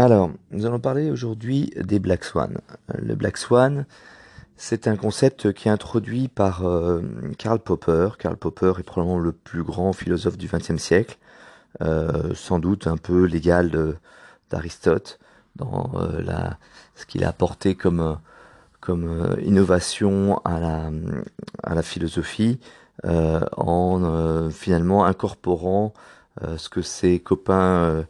Alors, 0.00 0.30
nous 0.52 0.64
allons 0.64 0.78
parler 0.78 1.10
aujourd'hui 1.10 1.72
des 1.74 1.98
Black 1.98 2.22
Swan. 2.22 2.58
Le 2.94 3.16
Black 3.16 3.36
Swan, 3.36 3.84
c'est 4.56 4.86
un 4.86 4.94
concept 4.94 5.52
qui 5.52 5.66
est 5.66 5.72
introduit 5.72 6.28
par 6.28 6.64
euh, 6.64 7.02
Karl 7.36 7.58
Popper. 7.58 8.10
Karl 8.16 8.36
Popper 8.36 8.74
est 8.78 8.84
probablement 8.84 9.18
le 9.18 9.32
plus 9.32 9.64
grand 9.64 9.92
philosophe 9.92 10.38
du 10.38 10.46
XXe 10.46 10.76
siècle, 10.76 11.18
euh, 11.82 12.32
sans 12.36 12.60
doute 12.60 12.86
un 12.86 12.96
peu 12.96 13.24
l'égal 13.24 13.72
d'Aristote 14.50 15.18
dans 15.56 15.90
euh, 15.96 16.22
ce 16.94 17.04
qu'il 17.04 17.24
a 17.24 17.30
apporté 17.30 17.74
comme, 17.74 18.18
innovation 19.42 20.40
à 20.44 20.60
la, 20.60 20.92
à 21.64 21.74
la 21.74 21.82
philosophie, 21.82 22.60
en 23.02 24.48
finalement 24.52 25.06
incorporant 25.06 25.92
ce 26.56 26.68
que 26.68 26.82
ses 26.82 27.18
copains 27.18 28.06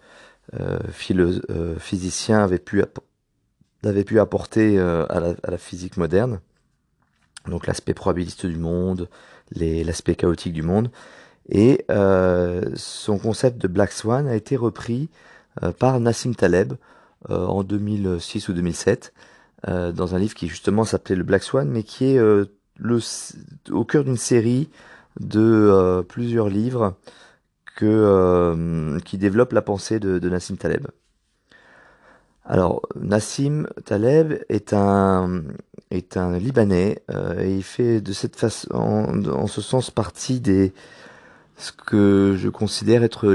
physicien 1.78 2.42
avait 2.42 2.58
pu, 2.58 2.82
avait 3.84 4.04
pu 4.04 4.20
apporter 4.20 4.78
euh, 4.78 5.06
à 5.08 5.20
la, 5.20 5.58
physique 5.58 5.96
moderne. 5.96 6.40
Donc 7.46 7.66
l'aspect 7.66 7.94
probabiliste 7.94 8.46
du 8.46 8.58
monde, 8.58 9.08
l'aspect 9.52 10.14
chaotique 10.14 10.52
du 10.52 10.62
monde. 10.62 10.90
Et 11.48 11.84
euh, 11.90 12.62
son 12.74 13.18
concept 13.18 13.58
de 13.58 13.68
Black 13.68 13.92
Swan 13.92 14.26
a 14.28 14.34
été 14.34 14.56
repris 14.56 15.08
euh, 15.62 15.72
par 15.72 15.98
Nassim 15.98 16.34
Taleb 16.34 16.74
euh, 17.30 17.46
en 17.46 17.62
2006 17.62 18.48
ou 18.48 18.52
2007 18.52 19.12
dans 19.66 20.14
un 20.14 20.20
livre 20.20 20.34
qui 20.34 20.46
justement 20.46 20.84
s'appelait 20.84 21.16
le 21.16 21.24
Black 21.24 21.42
Swan, 21.42 21.68
mais 21.68 21.82
qui 21.82 22.04
est 22.04 22.20
au 22.20 23.84
cœur 23.84 24.04
d'une 24.04 24.16
série 24.16 24.68
de 25.18 26.00
plusieurs 26.08 26.48
livres 26.48 26.94
euh, 27.86 28.98
qui 29.00 29.18
développe 29.18 29.52
la 29.52 29.62
pensée 29.62 30.00
de, 30.00 30.28
Nassim 30.28 30.56
Taleb. 30.56 30.86
Alors, 32.44 32.82
Nassim 33.00 33.66
Taleb 33.84 34.42
est 34.48 34.72
un, 34.72 35.42
est 35.90 36.16
un 36.16 36.38
Libanais 36.38 37.02
euh, 37.10 37.40
et 37.40 37.54
il 37.54 37.62
fait 37.62 38.00
de 38.00 38.12
cette 38.12 38.36
façon, 38.36 38.68
en, 38.74 39.46
ce 39.46 39.60
sens, 39.60 39.90
partie 39.90 40.40
des 40.40 40.72
ce 41.56 41.72
que 41.72 42.36
je 42.36 42.48
considère 42.48 43.02
être 43.02 43.34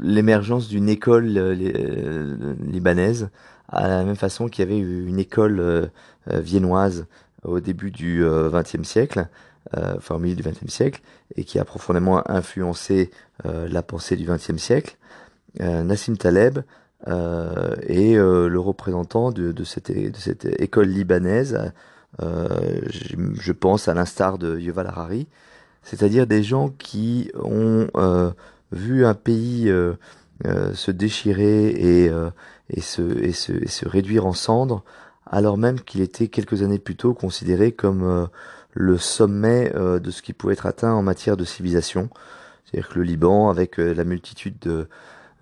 l'émergence 0.00 0.66
d'une 0.68 0.88
école 0.88 1.32
euh, 1.36 2.54
libanaise, 2.60 3.30
à 3.68 3.86
la 3.86 4.04
même 4.04 4.16
façon 4.16 4.48
qu'il 4.48 4.64
y 4.64 4.68
avait 4.68 4.78
une 4.78 5.18
école 5.18 5.90
viennoise 6.26 7.06
au 7.44 7.60
début 7.60 7.92
du 7.92 8.24
XXe 8.24 8.82
siècle, 8.82 9.28
enfin 9.72 10.16
au 10.16 10.18
milieu 10.18 10.34
du 10.34 10.42
XXe 10.42 10.72
siècle, 10.72 11.00
et 11.36 11.44
qui 11.44 11.58
a 11.58 11.64
profondément 11.64 12.28
influencé 12.30 13.10
la 13.44 13.82
pensée 13.82 14.16
du 14.16 14.24
XXe 14.24 14.56
siècle. 14.56 14.96
Euh, 15.60 15.82
Nassim 15.82 16.16
Taleb 16.16 16.60
est 17.06 18.14
le 18.16 18.58
représentant 18.58 19.30
de, 19.30 19.52
de, 19.52 19.64
cette, 19.64 19.90
de 19.92 20.16
cette 20.16 20.44
école 20.60 20.88
libanaise, 20.88 21.72
je, 22.18 23.16
je, 23.34 23.52
pense 23.52 23.88
à 23.88 23.94
l'instar 23.94 24.38
de 24.38 24.58
Yuval 24.58 24.86
Harari, 24.86 25.28
c'est-à-dire 25.82 26.26
des 26.26 26.42
gens 26.42 26.70
qui 26.70 27.30
ont 27.38 27.86
vu 28.72 29.04
un 29.04 29.14
pays 29.14 29.72
se 30.44 30.90
déchirer 30.90 31.68
et, 31.68 32.10
et, 32.70 32.80
se, 32.80 33.02
et, 33.22 33.32
se, 33.32 33.52
et, 33.52 33.68
se, 33.68 33.86
réduire 33.86 34.26
en 34.26 34.32
cendres, 34.32 34.82
alors 35.26 35.58
même 35.58 35.80
qu'il 35.80 36.00
était 36.00 36.28
quelques 36.28 36.62
années 36.62 36.78
plus 36.78 36.96
tôt 36.96 37.14
considéré 37.14 37.72
comme 37.72 38.28
le 38.76 38.98
sommet 38.98 39.72
euh, 39.74 39.98
de 39.98 40.10
ce 40.10 40.20
qui 40.20 40.34
pouvait 40.34 40.52
être 40.52 40.66
atteint 40.66 40.92
en 40.92 41.02
matière 41.02 41.36
de 41.36 41.44
civilisation. 41.44 42.10
C'est-à-dire 42.66 42.88
que 42.88 42.98
le 42.98 43.04
Liban, 43.04 43.48
avec 43.48 43.78
euh, 43.78 43.94
la 43.94 44.04
multitude 44.04 44.58
de 44.58 44.88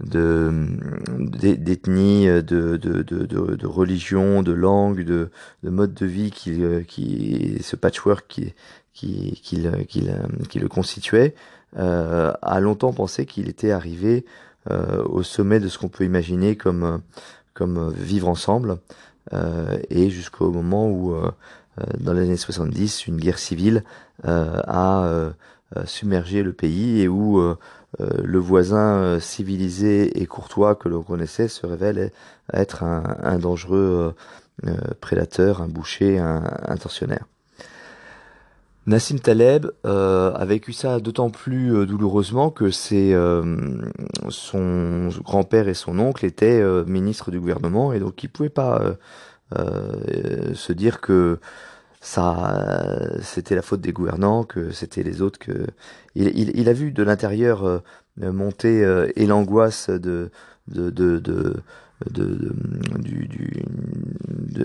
d'ethnies, 0.01 2.27
de, 2.27 2.41
de, 2.41 2.77
de, 2.77 3.03
de, 3.03 3.27
de 3.27 3.67
religions, 3.67 4.43
de 4.43 4.53
langues, 4.53 5.05
de, 5.05 5.31
de 5.63 5.71
modes 5.71 5.95
de 5.95 6.07
vie 6.07 6.33
qui, 6.33 6.65
euh, 6.65 6.83
qui 6.83 7.59
ce 7.63 7.77
patchwork 7.77 8.27
qui, 8.29 8.55
qui, 8.93 9.41
qui, 9.43 9.65
qui, 9.89 10.09
qui 10.49 10.59
le 10.59 10.69
constituait, 10.69 11.35
euh, 11.79 12.33
a 12.43 12.61
longtemps 12.61 12.93
pensé 12.93 13.25
qu'il 13.25 13.49
était 13.49 13.71
arrivé 13.71 14.25
euh, 14.71 15.03
au 15.05 15.23
sommet 15.23 15.61
de 15.61 15.69
ce 15.69 15.79
qu'on 15.79 15.89
peut 15.89 16.05
imaginer 16.05 16.57
comme, 16.57 17.01
comme 17.55 17.93
vivre 17.93 18.29
ensemble, 18.29 18.79
euh, 19.33 19.79
et 19.91 20.11
jusqu'au 20.11 20.51
moment 20.51 20.89
où 20.89 21.15
euh, 21.79 21.85
dans 21.99 22.13
les 22.13 22.23
années 22.23 22.37
70, 22.37 23.07
une 23.07 23.17
guerre 23.17 23.39
civile 23.39 23.85
euh, 24.27 24.61
a 24.67 25.07
euh, 25.07 25.31
submergé 25.87 26.43
le 26.43 26.53
pays 26.53 27.01
et 27.01 27.09
où 27.09 27.41
le 27.99 28.39
voisin 28.39 29.19
civilisé 29.21 30.21
et 30.21 30.27
courtois 30.27 30.75
que 30.75 30.89
l'on 30.89 31.03
connaissait 31.03 31.49
se 31.49 31.67
révèle 31.67 32.13
être 32.53 32.83
un, 32.83 33.39
dangereux 33.39 34.15
prédateur, 35.01 35.63
un 35.63 35.69
boucher, 35.69 36.19
un, 36.19 36.45
un 36.67 36.77
tortionnaire. 36.77 37.25
Nassim 38.87 39.19
Taleb 39.19 39.67
euh, 39.87 40.33
a 40.35 40.45
vécu 40.45 40.75
ça 40.75 41.01
d'autant 41.01 41.31
plus 41.31 41.75
euh, 41.75 41.87
douloureusement 41.87 42.51
que 42.51 42.71
euh, 42.93 43.81
son 44.29 45.09
grand-père 45.25 45.69
et 45.69 45.75
son 45.75 45.99
oncle 45.99 46.27
étaient 46.27 46.63
ministres 46.87 47.31
du 47.31 47.41
gouvernement 47.41 47.93
et 47.93 48.01
donc 48.01 48.23
il 48.23 48.29
pouvait 48.29 48.51
pas 48.51 48.81
se 49.53 50.73
dire 50.73 51.01
que 51.01 51.39
ça 52.05 53.17
c'était 53.23 53.55
la 53.55 53.63
faute 53.63 53.81
des 53.81 53.93
gouvernants, 53.93 54.45
que 54.45 54.71
c'était 54.73 55.03
les 55.03 55.23
autres 55.23 55.39
que 55.39 55.67
il, 56.15 56.29
il, 56.39 56.53
il 56.55 56.69
a 56.69 56.75
vu 56.75 56.93
de 56.93 57.03
l'intérieur 57.03 57.65
euh, 58.23 58.33
monter 58.33 58.85
euh, 58.85 59.11
et 59.17 59.27
l'angoisse 59.27 59.89
de 59.89 60.31
de 60.69 60.91
de, 60.91 61.19
de, 61.19 61.57
de, 62.11 62.53
du, 62.99 63.27
du, 63.27 63.65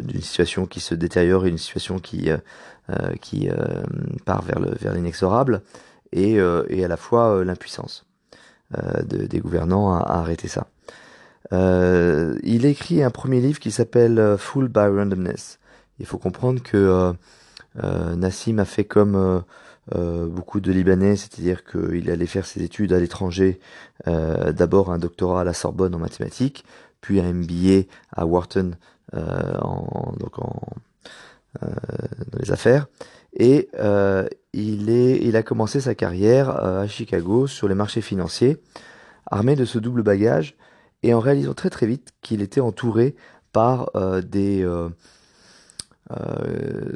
d'une 0.02 0.22
situation 0.22 0.66
qui 0.66 0.82
se 0.82 0.94
détériore 0.94 1.46
et 1.46 1.50
une 1.50 1.58
situation 1.58 2.00
qui 2.00 2.30
euh, 2.30 2.38
qui 3.22 3.50
part 4.26 4.42
vers 4.42 4.60
le 4.60 4.72
vers 4.72 4.94
l'inexorable 4.94 5.62
et 6.12 6.34
et 6.34 6.86
à 6.86 6.88
la 6.88 6.98
fois 6.98 7.44
l'impuissance 7.46 8.06
de, 8.78 9.26
des 9.26 9.40
gouvernants 9.40 9.94
à, 9.94 10.00
à 10.00 10.20
arrêter 10.20 10.48
ça. 10.48 10.68
il 11.52 12.66
écrit 12.66 13.04
un 13.04 13.12
premier 13.12 13.40
livre 13.42 13.60
qui 13.60 13.72
s'appelle 13.72 14.36
Full 14.38 14.68
by 14.68 14.88
Randomness 14.88 15.59
il 16.00 16.06
faut 16.06 16.18
comprendre 16.18 16.62
que 16.62 16.78
euh, 16.78 17.14
euh, 17.84 18.16
Nassim 18.16 18.58
a 18.60 18.66
fait 18.66 18.86
comme 18.86 19.44
euh, 19.96 20.26
beaucoup 20.28 20.60
de 20.60 20.72
Libanais, 20.72 21.16
c'est-à-dire 21.16 21.64
qu'il 21.64 22.10
allait 22.10 22.26
faire 22.26 22.46
ses 22.46 22.64
études 22.64 22.94
à 22.94 23.00
l'étranger, 23.00 23.60
d'abord 24.06 24.92
un 24.92 24.98
doctorat 24.98 25.42
à 25.42 25.44
la 25.44 25.54
Sorbonne 25.54 25.96
en 25.96 26.00
mathématiques, 26.00 26.64
puis 27.02 27.20
un 27.20 27.34
MBA 27.34 27.88
à 28.12 28.26
Wharton 28.26 28.72
dans 29.14 30.14
les 32.40 32.52
affaires, 32.52 32.88
et 33.34 33.70
il, 34.54 35.36
a 35.36 35.44
commencé 35.44 35.82
sa 35.82 35.96
carrière 35.96 36.50
à 36.50 36.88
Chicago 36.88 37.48
sur 37.48 37.68
les 37.68 37.76
marchés 37.76 38.02
financiers, 38.02 38.58
armé 39.26 39.56
de 39.56 39.66
ce 39.66 39.80
double 39.80 40.04
bagage, 40.04 40.56
et 41.02 41.14
en 41.14 41.20
réalisant 41.20 41.54
très 41.54 41.70
très 41.72 41.88
vite 41.88 42.10
qu'il 42.22 42.42
était 42.42 42.62
entouré 42.62 43.16
par 43.52 43.92
des 44.24 44.64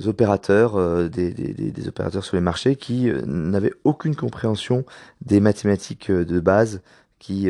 opérateurs, 0.08 0.76
euh, 0.76 1.08
des, 1.08 1.32
des, 1.32 1.54
des, 1.54 1.88
opérateurs 1.88 2.24
sur 2.24 2.36
les 2.36 2.42
marchés 2.42 2.76
qui 2.76 3.10
euh, 3.10 3.22
n'avaient 3.26 3.74
aucune 3.84 4.16
compréhension 4.16 4.86
des 5.22 5.40
mathématiques 5.40 6.12
de 6.12 6.40
base 6.40 6.82
qui, 7.20 7.50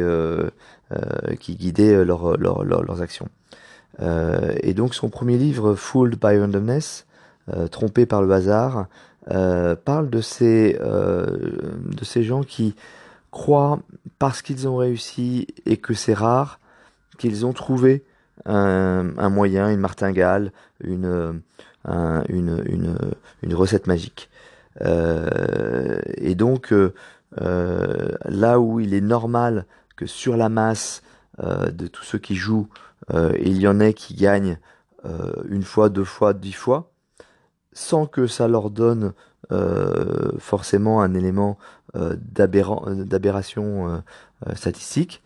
qui 1.39 1.55
guidaient 1.55 2.05
leur, 2.05 2.37
leur, 2.37 2.63
leurs 2.63 3.01
actions. 3.01 3.27
et 3.99 4.73
donc 4.75 4.93
son 4.93 5.09
premier 5.09 5.35
livre, 5.39 5.73
Fooled 5.73 6.19
by 6.19 6.37
Randomness, 6.37 7.07
trompé 7.71 8.05
par 8.05 8.21
le 8.21 8.31
hasard, 8.31 8.85
parle 9.25 10.11
de 10.11 10.21
ces, 10.21 10.73
de 10.73 12.03
ces 12.03 12.23
gens 12.23 12.43
qui 12.43 12.75
croient 13.31 13.79
parce 14.19 14.43
qu'ils 14.43 14.67
ont 14.67 14.75
réussi 14.75 15.47
et 15.65 15.77
que 15.77 15.95
c'est 15.95 16.13
rare 16.13 16.59
qu'ils 17.17 17.47
ont 17.47 17.53
trouvé 17.53 18.03
un, 18.45 19.29
moyen, 19.29 19.69
une 19.69 19.79
martingale, 19.79 20.51
une, 20.83 21.41
un, 21.85 22.23
une, 22.29 22.97
une, 23.41 23.55
recette 23.55 23.87
magique. 23.87 24.29
Euh, 24.81 25.99
et 26.15 26.35
donc, 26.35 26.73
euh, 26.73 26.93
euh, 27.41 28.09
là 28.25 28.59
où 28.59 28.79
il 28.79 28.93
est 28.93 29.01
normal 29.01 29.65
que 29.95 30.05
sur 30.05 30.37
la 30.37 30.49
masse 30.49 31.01
euh, 31.41 31.71
de 31.71 31.87
tous 31.87 32.03
ceux 32.03 32.19
qui 32.19 32.35
jouent, 32.35 32.67
euh, 33.13 33.33
il 33.41 33.57
y 33.57 33.67
en 33.67 33.79
ait 33.79 33.93
qui 33.93 34.15
gagnent 34.15 34.57
une 35.49 35.63
fois, 35.63 35.89
deux 35.89 36.05
fois, 36.05 36.33
dix 36.33 36.53
fois, 36.53 36.89
sans 37.73 38.05
que 38.05 38.25
ça 38.25 38.47
leur 38.47 38.69
donne 38.69 39.11
forcément 40.39 41.01
un 41.01 41.13
élément 41.13 41.57
d'aberration 41.93 44.01
statistique. 44.55 45.21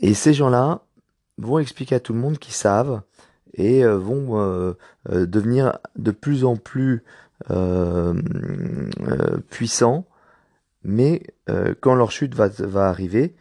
Et 0.00 0.14
ces 0.14 0.34
gens-là 0.34 0.82
vont 1.38 1.58
expliquer 1.58 1.96
à 1.96 2.00
tout 2.00 2.12
le 2.12 2.18
monde 2.18 2.38
qu'ils 2.38 2.54
savent 2.54 3.02
et 3.54 3.84
euh, 3.84 3.96
vont 3.96 4.40
euh, 4.40 4.72
euh, 5.10 5.26
devenir 5.26 5.78
de 5.96 6.10
plus 6.10 6.44
en 6.44 6.56
plus 6.56 7.04
puissants, 9.50 10.06
mais 10.84 11.24
quand 11.80 11.96
leur 11.96 12.12
chute 12.12 12.36
va, 12.36 12.46
va 12.46 12.88
arriver, 12.88 13.34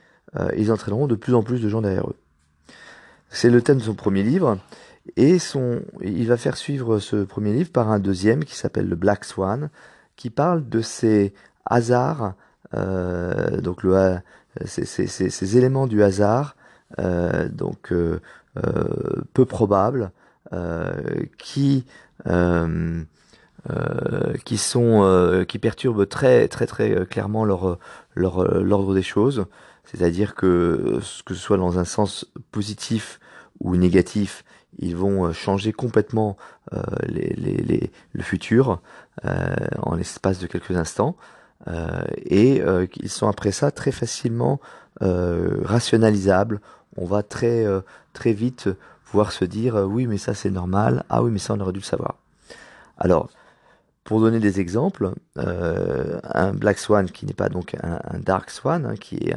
ils 0.58 0.72
entraîneront 0.72 1.06
de 1.06 1.14
plus 1.14 1.36
en 1.36 1.44
plus 1.44 1.62
de 1.62 1.70
gens 1.70 1.84
derrière 1.84 2.10
eux. 2.10 2.16
C'est 3.30 3.52
le 3.52 3.62
thème 3.62 3.78
de 3.78 3.84
son 3.84 3.94
premier 3.94 4.24
livre. 4.24 4.58
Et 5.18 5.38
son, 5.38 5.84
il 6.02 6.28
va 6.28 6.38
faire 6.38 6.58
suivre 6.58 6.98
ce 6.98 7.18
premier 7.18 7.54
livre 7.54 7.72
par 7.72 7.92
un 7.92 8.00
deuxième 8.00 8.44
qui 8.44 8.56
s'appelle 8.56 8.90
le 8.90 8.96
Black 8.96 9.24
Swan, 9.24 9.70
qui 10.16 10.32
parle 10.32 10.68
de 10.68 10.82
ces 10.82 11.32
hasards, 11.66 12.34
donc 12.74 13.84
le, 13.84 14.18
ces, 14.66 14.86
ces, 14.86 15.58
éléments 15.58 15.88
du 15.88 16.04
hasard, 16.04 16.56
euh, 17.00 17.48
donc 17.50 17.92
euh, 17.92 18.20
euh 18.58 19.22
peu 19.34 19.46
probables, 19.46 20.12
euh, 20.54 21.24
qui 21.38 21.86
euh, 22.28 23.04
qui 24.44 24.58
sont 24.58 25.46
qui 25.48 25.60
perturbent 25.60 26.08
très 26.08 26.48
très 26.48 26.66
très 26.66 27.06
clairement 27.06 27.46
l'ordre 27.46 28.94
des 28.94 29.04
choses, 29.04 29.46
c'est-à-dire 29.86 30.36
que 30.36 31.00
que 31.26 31.34
ce 31.34 31.40
soit 31.40 31.58
dans 31.58 31.80
un 31.80 31.86
sens 31.86 32.26
positif 32.52 33.20
ou 33.60 33.76
négatif, 33.78 34.44
ils 34.80 34.96
vont 34.96 35.26
euh, 35.26 35.34
changer 35.34 35.72
complètement 35.72 36.38
euh, 36.74 36.82
le 37.08 38.24
futur 38.24 38.82
euh, 39.26 39.56
en 39.82 39.96
l'espace 39.96 40.40
de 40.40 40.48
quelques 40.48 40.76
instants. 40.76 41.16
Euh, 41.68 42.04
et 42.26 42.62
euh, 42.62 42.88
ils 42.98 43.10
sont 43.10 43.28
après 43.28 43.52
ça 43.52 43.72
très 43.72 43.92
facilement 43.92 44.60
rationalisables. 45.00 46.62
On 46.96 47.06
va 47.06 47.24
très 47.24 47.66
très 48.14 48.34
vite 48.34 48.70
pouvoir 49.06 49.32
se 49.32 49.46
dire 49.46 49.76
oui 49.76 50.06
mais 50.06 50.20
ça 50.20 50.36
c'est 50.36 50.52
normal, 50.52 51.06
ah 51.10 51.24
oui 51.24 51.32
mais 51.32 51.40
ça 51.40 51.56
on 51.56 51.60
aurait 51.60 51.72
dû 51.72 51.80
le 51.80 51.86
savoir. 51.86 52.18
Alors 53.00 53.30
pour 54.04 54.20
donner 54.20 54.40
des 54.40 54.60
exemples, 54.60 55.14
euh, 55.40 56.20
un 56.24 56.54
Black 56.54 56.78
Swan 56.78 57.10
qui 57.10 57.26
n'est 57.26 57.34
pas 57.34 57.50
donc 57.50 57.76
un, 57.82 58.20
Dark 58.20 58.52
Swan, 58.52 58.86
hein, 58.86 58.96
qui 58.96 59.16
est 59.16 59.36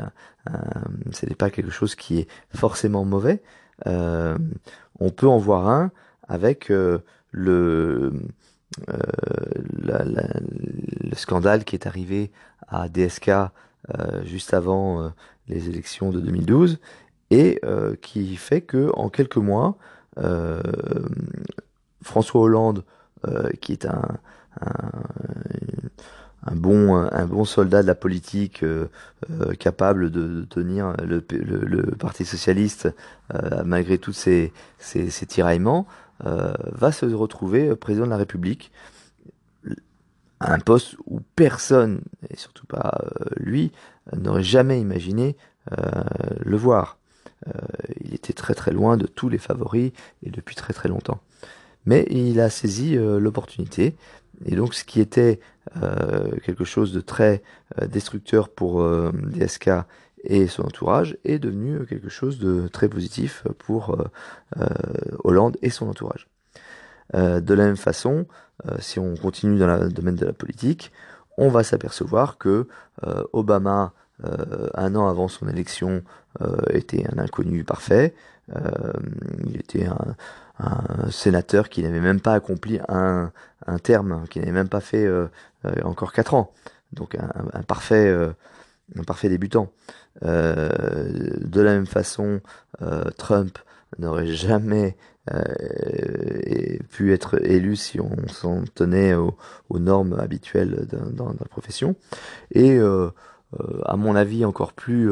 ce 1.12 1.24
n'est 1.24 1.34
pas 1.34 1.48
quelque 1.48 1.70
chose 1.70 1.94
qui 1.94 2.18
est 2.18 2.28
forcément 2.54 3.06
mauvais, 3.06 3.40
euh, 3.86 4.36
on 5.00 5.10
peut 5.10 5.28
en 5.28 5.38
voir 5.38 5.68
un 5.68 5.90
avec 6.28 6.70
euh, 6.70 6.98
le, 7.30 8.12
euh, 8.88 8.96
le 11.10 11.16
scandale 11.16 11.64
qui 11.64 11.76
est 11.76 11.86
arrivé 11.86 12.30
à 12.68 12.88
DSK 12.88 13.30
juste 14.24 14.54
avant 14.54 15.12
les 15.48 15.68
élections 15.68 16.10
de 16.10 16.20
2012 16.20 16.78
et 17.30 17.60
qui 18.00 18.36
fait 18.36 18.62
que 18.62 18.90
en 18.94 19.08
quelques 19.10 19.36
mois, 19.36 19.76
François 22.02 22.40
Hollande, 22.40 22.84
qui 23.60 23.72
est 23.72 23.86
un, 23.86 24.18
bon, 26.52 26.94
un 26.94 27.26
bon 27.26 27.44
soldat 27.44 27.82
de 27.82 27.86
la 27.86 27.94
politique 27.94 28.62
euh, 28.62 28.86
euh, 29.30 29.54
capable 29.54 30.10
de, 30.10 30.44
tenir 30.48 30.94
le, 31.02 31.24
le, 31.30 31.82
Parti 31.98 32.24
socialiste 32.24 32.88
euh, 33.34 33.62
malgré 33.64 33.98
tous 33.98 34.12
ces, 34.12 34.52
ces, 34.78 35.10
ces 35.10 35.26
tiraillements, 35.26 35.86
euh, 36.26 36.52
va 36.72 36.92
se 36.92 37.06
retrouver 37.06 37.74
président 37.76 38.04
de 38.04 38.10
la 38.10 38.16
République 38.16 38.70
un 40.52 40.58
poste 40.58 40.96
où 41.06 41.20
personne, 41.36 42.00
et 42.30 42.36
surtout 42.36 42.66
pas 42.66 43.00
euh, 43.02 43.24
lui, 43.36 43.72
n'aurait 44.16 44.42
jamais 44.42 44.80
imaginé 44.80 45.36
le 46.44 46.58
voir. 46.58 46.98
il 48.04 48.14
était 48.14 48.34
très 48.34 48.54
très 48.54 48.70
loin 48.70 48.98
de 48.98 49.06
tous 49.06 49.30
les 49.30 49.38
favoris 49.38 49.92
et 50.22 50.30
depuis 50.30 50.54
très 50.54 50.74
très 50.74 50.90
longtemps. 50.90 51.20
Mais 51.86 52.06
il 52.10 52.38
a 52.38 52.50
saisi 52.50 52.96
l'opportunité 52.96 53.96
et 54.44 54.56
donc 54.56 54.74
ce 54.74 54.84
qui 54.84 55.00
était 55.00 55.40
euh, 55.82 56.30
quelque 56.44 56.64
chose 56.64 56.92
de 56.92 57.00
très 57.00 57.42
euh, 57.80 57.86
destructeur 57.86 58.48
pour 58.48 58.82
euh, 58.82 59.12
DSK 59.12 59.70
et 60.24 60.46
son 60.46 60.62
entourage 60.64 61.16
est 61.24 61.38
devenu 61.38 61.86
quelque 61.86 62.08
chose 62.08 62.38
de 62.38 62.68
très 62.68 62.88
positif 62.88 63.44
pour 63.58 63.90
euh, 63.90 64.04
euh, 64.58 64.66
Hollande 65.22 65.56
et 65.62 65.70
son 65.70 65.88
entourage. 65.88 66.28
Euh, 67.14 67.40
de 67.40 67.54
la 67.54 67.64
même 67.64 67.76
façon, 67.76 68.26
si 68.78 68.98
on 68.98 69.14
continue 69.16 69.58
dans 69.58 69.66
le 69.66 69.88
domaine 69.88 70.14
de 70.14 70.24
la 70.24 70.32
politique, 70.32 70.92
on 71.36 71.48
va 71.48 71.64
s'apercevoir 71.64 72.38
que 72.38 72.68
Obama, 73.32 73.92
un 74.22 74.94
an 74.94 75.08
avant 75.08 75.26
son 75.26 75.48
élection, 75.48 76.02
était 76.70 77.04
un 77.12 77.18
inconnu 77.18 77.64
parfait. 77.64 78.14
il 79.44 79.56
était 79.56 79.86
un, 79.86 81.10
sénateur 81.10 81.68
qui 81.68 81.82
n'avait 81.82 82.00
même 82.00 82.20
pas 82.20 82.34
accompli 82.34 82.78
un, 82.88 83.32
un 83.66 83.78
terme, 83.78 84.24
qui 84.28 84.38
n'avait 84.38 84.52
même 84.52 84.68
pas 84.68 84.80
fait 84.80 85.04
euh, 85.04 85.26
euh, 85.64 85.72
encore 85.84 86.12
quatre 86.12 86.34
ans. 86.34 86.52
Donc 86.92 87.16
un, 87.16 87.62
parfait, 87.62 88.06
euh, 88.06 88.32
un 88.96 89.28
débutant. 89.28 89.70
Euh, 90.24 90.68
de 91.40 91.60
la 91.60 91.72
même 91.72 91.86
façon, 91.86 92.40
euh, 92.82 93.04
Trump 93.16 93.58
n'aurait 93.98 94.28
jamais 94.28 94.96
pu 96.90 97.12
être 97.12 97.42
élu 97.44 97.76
si 97.76 98.00
on 98.00 98.28
s'en 98.28 98.62
tenait 98.74 99.14
aux, 99.14 99.34
normes 99.78 100.18
habituelles 100.18 100.86
dans, 101.12 101.28
la 101.28 101.46
profession. 101.48 101.96
Et 102.52 102.78
à 102.78 103.96
mon 103.96 104.14
avis 104.16 104.44
encore 104.44 104.72
plus, 104.72 105.10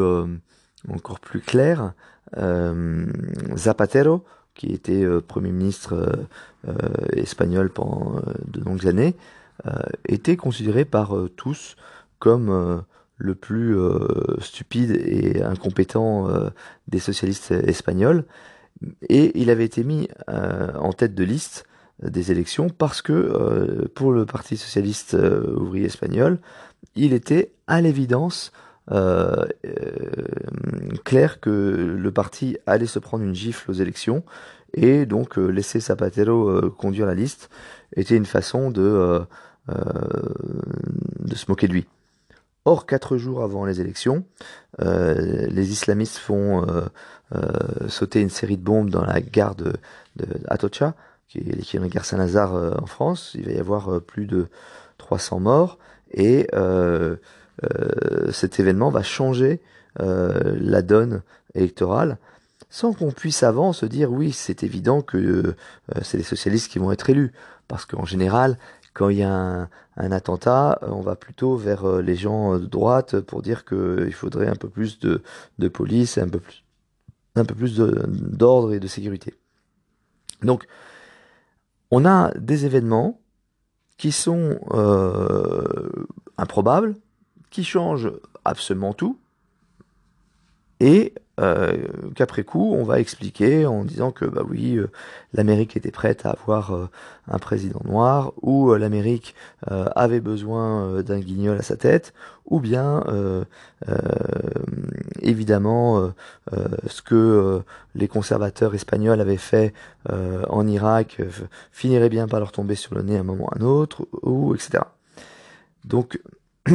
encore 0.88 1.20
plus 1.20 1.40
clair, 1.40 1.94
Zapatero, 3.56 4.24
qui 4.54 4.72
était 4.72 5.04
euh, 5.04 5.20
Premier 5.20 5.52
ministre 5.52 5.94
euh, 5.94 6.28
euh, 6.68 6.76
espagnol 7.16 7.70
pendant 7.70 8.20
de 8.46 8.60
longues 8.60 8.86
années, 8.86 9.16
était 10.08 10.36
considéré 10.36 10.84
par 10.84 11.14
tous 11.36 11.76
comme 12.18 12.82
le 13.16 13.34
plus 13.36 13.76
stupide 14.40 14.90
et 14.90 15.40
incompétent 15.40 16.28
des 16.88 16.98
socialistes 16.98 17.52
espagnols. 17.52 18.24
Et 19.08 19.38
il 19.40 19.50
avait 19.50 19.64
été 19.64 19.84
mis 19.84 20.08
en 20.28 20.92
tête 20.92 21.14
de 21.14 21.24
liste 21.24 21.64
des 22.02 22.32
élections 22.32 22.68
parce 22.68 23.02
que 23.02 23.88
pour 23.94 24.12
le 24.12 24.26
Parti 24.26 24.56
socialiste 24.56 25.14
ouvrier 25.14 25.86
espagnol, 25.86 26.38
il 26.94 27.12
était 27.12 27.52
à 27.66 27.80
l'évidence 27.80 28.52
euh, 28.90 29.46
euh, 29.64 30.96
clair 31.04 31.40
que 31.40 31.50
le 31.96 32.12
parti 32.12 32.58
allait 32.66 32.86
se 32.86 32.98
prendre 32.98 33.22
une 33.22 33.34
gifle 33.34 33.70
aux 33.70 33.74
élections 33.74 34.24
et 34.74 35.06
donc 35.06 35.38
euh, 35.38 35.48
laisser 35.48 35.78
Zapatero 35.78 36.48
euh, 36.48 36.74
conduire 36.76 37.06
la 37.06 37.14
liste 37.14 37.48
était 37.94 38.16
une 38.16 38.26
façon 38.26 38.72
euh, 38.76 39.20
euh, 39.68 39.74
de 41.20 41.34
se 41.36 41.46
moquer 41.48 41.68
de 41.68 41.74
lui. 41.74 41.86
Or, 42.64 42.86
quatre 42.86 43.16
jours 43.16 43.42
avant 43.42 43.64
les 43.64 43.80
élections, 43.80 44.24
les 44.78 45.72
islamistes 45.72 46.16
font 46.16 46.64
sauter 47.88 48.20
une 48.20 48.30
série 48.30 48.56
de 48.56 48.62
bombes 48.62 48.88
dans 48.88 49.04
la 49.04 49.20
gare 49.20 49.56
de, 49.56 49.72
de 50.16 50.26
Atocha, 50.46 50.94
qui 51.28 51.38
est 51.38 51.56
l'équivalent 51.56 51.88
de 51.88 51.92
gare 51.92 52.04
Saint-Lazare 52.04 52.80
en 52.80 52.86
France. 52.86 53.32
Il 53.34 53.46
va 53.46 53.52
y 53.52 53.58
avoir 53.58 54.00
plus 54.00 54.26
de 54.26 54.46
300 54.98 55.40
morts 55.40 55.78
et 56.12 56.46
euh, 56.54 57.16
euh, 57.64 58.32
cet 58.32 58.60
événement 58.60 58.90
va 58.90 59.02
changer 59.02 59.60
euh, 60.00 60.56
la 60.60 60.82
donne 60.82 61.22
électorale 61.54 62.18
sans 62.70 62.94
qu'on 62.94 63.10
puisse 63.10 63.42
avant 63.42 63.74
se 63.74 63.84
dire 63.84 64.10
oui, 64.10 64.32
c'est 64.32 64.62
évident 64.62 65.02
que 65.02 65.18
euh, 65.18 65.54
c'est 66.02 66.16
les 66.16 66.22
socialistes 66.22 66.70
qui 66.70 66.78
vont 66.78 66.92
être 66.92 67.10
élus. 67.10 67.32
Parce 67.68 67.84
qu'en 67.84 68.06
général, 68.06 68.58
quand 68.92 69.08
il 69.08 69.18
y 69.18 69.22
a 69.22 69.68
un, 69.96 70.12
attentat, 70.12 70.78
on 70.82 71.00
va 71.00 71.16
plutôt 71.16 71.56
vers 71.56 72.00
les 72.02 72.16
gens 72.16 72.58
de 72.58 72.66
droite 72.66 73.20
pour 73.20 73.42
dire 73.42 73.64
qu'il 73.64 74.12
faudrait 74.12 74.48
un 74.48 74.56
peu 74.56 74.68
plus 74.68 74.98
de, 74.98 75.22
police 75.68 76.18
un 76.18 76.28
peu 76.28 76.40
plus, 76.40 76.64
un 77.36 77.44
d'ordre 78.08 78.74
et 78.74 78.80
de 78.80 78.86
sécurité. 78.86 79.34
Donc, 80.42 80.66
on 81.90 82.04
a 82.04 82.32
des 82.34 82.66
événements 82.66 83.20
qui 83.96 84.12
sont 84.12 84.58
euh, 84.72 86.06
improbables, 86.36 86.96
qui 87.50 87.64
change 87.64 88.10
absolument 88.44 88.94
tout 88.94 89.18
et 90.82 91.14
euh, 91.40 91.86
qu'après 92.16 92.42
coup 92.42 92.74
on 92.74 92.82
va 92.82 92.98
expliquer 92.98 93.66
en 93.66 93.84
disant 93.84 94.10
que 94.10 94.24
bah 94.24 94.42
oui 94.46 94.76
euh, 94.76 94.90
l'Amérique 95.32 95.76
était 95.76 95.92
prête 95.92 96.26
à 96.26 96.30
avoir 96.30 96.74
euh, 96.74 96.90
un 97.28 97.38
président 97.38 97.80
noir 97.84 98.32
ou 98.42 98.72
euh, 98.72 98.78
l'Amérique 98.78 99.34
avait 99.64 100.20
besoin 100.20 101.02
d'un 101.02 101.20
guignol 101.20 101.56
à 101.56 101.62
sa 101.62 101.76
tête 101.76 102.12
ou 102.46 102.58
bien 102.58 103.04
évidemment 105.20 106.12
ce 106.86 107.00
que 107.00 107.62
les 107.94 108.08
conservateurs 108.08 108.74
espagnols 108.74 109.20
avaient 109.20 109.36
fait 109.36 109.72
en 110.10 110.66
Irak 110.66 111.22
finirait 111.70 112.08
bien 112.08 112.26
par 112.26 112.40
leur 112.40 112.50
tomber 112.50 112.74
sur 112.74 112.96
le 112.96 113.02
nez 113.02 113.16
à 113.16 113.20
un 113.20 113.22
moment 113.22 113.44
ou 113.44 113.54
à 113.54 113.58
un 113.58 113.62
autre 113.62 114.08
ou 114.22 114.54
etc 114.56 114.82
donc 115.84 116.20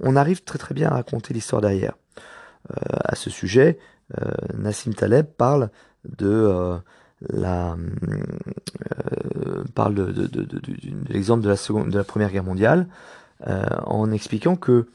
on 0.00 0.16
arrive 0.16 0.44
très 0.44 0.58
très 0.58 0.74
bien 0.74 0.88
à 0.90 0.94
raconter 0.94 1.34
l'histoire 1.34 1.60
derrière. 1.60 1.94
Euh, 2.70 2.96
à 3.04 3.16
ce 3.16 3.28
sujet, 3.28 3.78
euh, 4.20 4.30
Nassim 4.56 4.92
Taleb 4.92 5.26
parle 5.26 5.70
de 6.04 6.26
euh, 6.26 6.78
la 7.28 7.76
euh, 8.08 9.64
parle 9.74 9.94
de, 9.94 10.04
de, 10.04 10.26
de, 10.26 10.44
de 10.44 11.12
l'exemple 11.12 11.42
de 11.42 11.48
la 11.48 11.56
seconde 11.56 11.90
de 11.90 11.98
la 11.98 12.04
première 12.04 12.30
guerre 12.30 12.44
mondiale 12.44 12.88
euh, 13.46 13.64
en 13.84 14.10
expliquant 14.10 14.56
que 14.56 14.88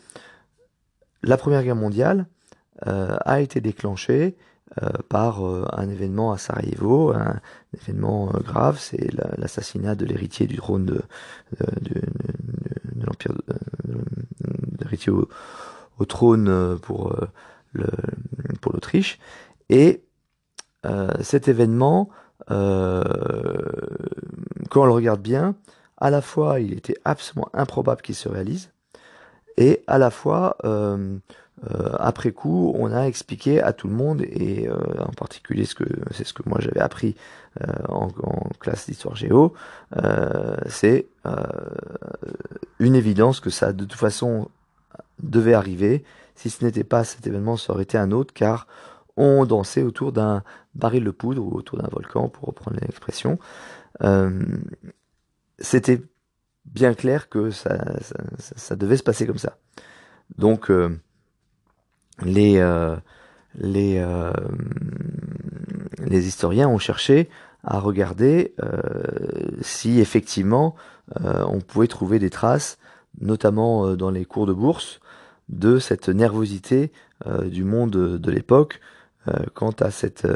la 1.24 1.38
première 1.38 1.64
guerre 1.64 1.76
mondiale 1.76 2.28
a 2.80 3.42
été 3.42 3.60
déclenché 3.60 4.38
par 5.10 5.44
un 5.44 5.90
événement 5.90 6.32
à 6.32 6.38
Sarajevo, 6.38 7.12
un, 7.12 7.42
événement 7.74 8.28
grave, 8.28 8.78
c'est 8.80 9.12
l'assassinat 9.36 9.96
de 9.96 10.06
l'héritier 10.06 10.46
du 10.46 10.58
trône 10.58 10.86
de, 10.86 11.02
de, 11.82 12.02
l'Empire, 13.04 13.32
l'héritier 14.80 15.12
au, 15.12 16.06
trône 16.06 16.78
pour 16.84 17.16
pour 18.62 18.74
l'Autriche. 18.74 19.20
Et 19.70 20.04
cet 21.22 21.48
événement, 21.48 22.10
quand 22.48 22.56
on 24.76 24.86
le 24.86 24.92
regarde 24.92 25.22
bien, 25.22 25.56
à 25.98 26.10
la 26.10 26.22
fois 26.22 26.60
il 26.60 26.74
était 26.74 26.98
absolument 27.04 27.50
improbable 27.54 28.02
qu'il 28.02 28.16
se 28.16 28.30
réalise, 28.30 28.70
et 29.58 29.84
à 29.88 29.98
la 29.98 30.12
fois, 30.12 30.56
euh, 30.66 31.18
euh, 31.72 31.92
après 31.98 32.32
coup, 32.32 32.74
on 32.78 32.92
a 32.92 33.08
expliqué 33.08 33.62
à 33.62 33.74
tout 33.74 33.88
le 33.88 33.96
monde, 33.96 34.22
et 34.22 34.68
euh, 34.68 34.78
en 35.00 35.12
particulier 35.12 35.66
ce 35.66 35.74
que 35.74 35.86
c'est 36.12 36.26
ce 36.26 36.34
que 36.34 36.48
moi 36.48 36.60
j'avais 36.62 36.80
appris 36.80 37.16
en, 37.90 38.10
classe 38.60 38.86
d'histoire 38.86 39.16
géo, 39.16 39.54
c'est 40.68 41.08
une 42.78 42.94
évidence 42.94 43.40
que 43.40 43.50
ça 43.50 43.74
de 43.74 43.84
toute 43.84 44.00
façon 44.00 44.50
devait 45.24 45.56
arriver. 45.56 46.04
Si 46.38 46.50
ce 46.50 46.64
n'était 46.64 46.86
pas 46.86 47.04
cet 47.04 47.28
événement, 47.28 47.58
ça 47.58 47.74
aurait 47.74 47.84
été 47.84 47.98
un 47.98 48.12
autre, 48.12 48.34
car 48.34 48.68
on 49.18 49.46
dansait 49.46 49.84
autour 49.84 50.14
d'un 50.14 50.44
baril 50.74 51.04
de 51.04 51.12
poudre 51.12 51.44
ou 51.44 51.58
autour 51.58 51.78
d'un 51.80 51.90
volcan, 51.92 52.30
pour 52.30 52.48
reprendre 52.48 52.78
l'expression. 52.80 53.38
C'était 55.60 56.02
bien 56.66 56.94
clair 56.94 57.30
que 57.30 57.50
ça, 57.50 57.78
ça, 58.38 58.76
devait 58.76 58.98
se 58.98 59.04
passer 59.04 59.26
comme 59.26 59.38
ça. 59.38 59.58
Donc 60.38 60.70
euh, 60.70 61.00
les 62.22 62.58
euh, 62.58 62.96
les 63.56 63.98
euh, 63.98 64.32
les 66.00 66.28
historiens 66.28 66.68
ont 66.68 66.78
cherché 66.78 67.30
à 67.64 67.80
regarder 67.80 68.56
si 69.62 70.00
effectivement 70.00 70.76
on 71.22 71.60
pouvait 71.60 71.88
trouver 71.88 72.18
des 72.18 72.30
traces, 72.30 72.78
notamment 73.20 73.96
dans 73.96 74.12
les 74.12 74.24
cours 74.24 74.46
de 74.46 74.54
bourse, 74.54 75.02
de 75.50 75.80
cette 75.80 76.10
nervosité 76.10 76.92
du 77.46 77.64
monde 77.64 77.92
de 77.92 78.32
l'époque 78.32 78.80
quant 79.54 79.72
à 79.80 79.92
cette 79.92 80.28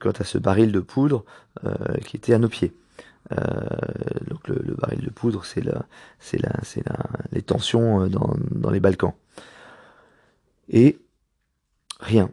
quant 0.00 0.12
à 0.12 0.24
ce 0.24 0.38
baril 0.38 0.72
de 0.72 0.80
poudre 0.80 1.24
qui 2.04 2.16
était 2.16 2.34
à 2.34 2.38
nos 2.38 2.48
pieds. 2.48 2.72
Euh, 3.32 3.44
donc 4.28 4.48
le, 4.48 4.74
baril 4.74 5.00
de 5.00 5.10
poudre, 5.10 5.44
c'est 5.44 5.62
c'est 6.18 6.42
la, 6.42 6.52
c'est 6.62 6.86
la, 6.86 6.98
les 7.32 7.42
tensions 7.42 8.02
euh, 8.02 8.08
dans, 8.08 8.34
dans 8.50 8.70
les 8.70 8.80
Balkans. 8.80 9.14
Et 10.68 10.98
rien, 12.00 12.30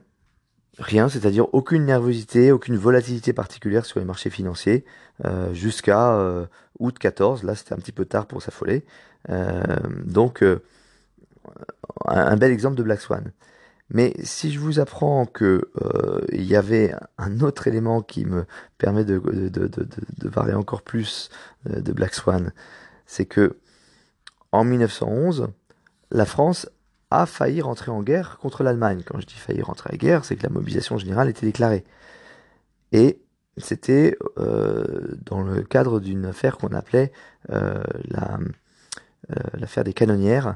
rien, 0.80 1.10
c'est-à-dire 1.10 1.54
aucune 1.54 1.86
nervosité, 1.86 2.52
aucune 2.52 2.78
volatilité 2.78 3.34
particulière 3.34 3.86
sur 3.86 4.00
les 4.00 4.06
marchés 4.06 4.30
financiers 4.30 4.86
euh, 5.26 5.54
jusqu'à 5.54 6.14
euh, 6.16 6.46
août 6.80 6.98
14. 6.98 7.44
Là, 7.44 7.56
c'était 7.56 7.74
un 7.74 7.78
petit 7.78 7.92
peu 7.92 8.06
tard 8.06 8.26
pour 8.26 8.42
s'affoler. 8.42 8.86
Euh, 9.30 9.62
donc, 10.06 10.44
un, 12.06 12.38
bel 12.38 12.52
exemple 12.52 12.76
de 12.76 12.84
Black 12.84 13.02
Swan. 13.02 13.32
Mais 13.90 14.14
si 14.22 14.52
je 14.52 14.60
vous 14.60 14.80
apprends 14.80 15.26
que 15.26 15.70
euh, 15.82 16.22
il 16.34 16.44
y 16.44 16.56
avait 16.56 16.94
un 17.18 17.40
autre 17.40 17.68
élément 17.68 18.02
qui 18.02 18.26
me 18.26 18.46
permet 18.78 19.06
de, 19.06 19.22
parler 20.30 20.54
encore 20.54 20.82
plus 20.82 21.30
euh, 21.70 21.80
de 21.80 21.94
Black 21.94 22.14
Swan, 22.14 22.52
c'est 23.06 23.26
que 23.26 23.58
en 24.52 24.64
1911, 24.64 25.48
la 26.12 26.26
France 26.26 26.70
a 27.12 27.26
failli 27.26 27.62
rentrer 27.62 27.92
en 27.92 28.04
guerre 28.04 28.38
contre 28.40 28.64
l'Allemagne. 28.64 29.04
Quand 29.06 29.20
je 29.22 29.26
dis 29.26 29.36
failli 29.36 29.62
rentrer 29.62 29.92
en 29.94 29.98
guerre, 29.98 30.26
c'est 30.26 30.36
que 30.36 30.44
la 30.44 30.50
mobilisation 30.50 30.98
générale 30.98 31.30
était 31.30 31.46
déclarée. 31.46 31.86
Et 32.92 33.22
c'était 33.58 34.18
euh, 34.38 35.16
dans 35.26 35.42
le 35.42 35.64
cadre 35.64 36.02
d'une 36.02 36.26
affaire 36.26 36.58
qu'on 36.58 36.74
appelait 36.74 37.12
la 37.50 38.40
euh, 39.32 39.58
l'affaire 39.60 39.84
des 39.84 39.94
canonnières, 39.94 40.56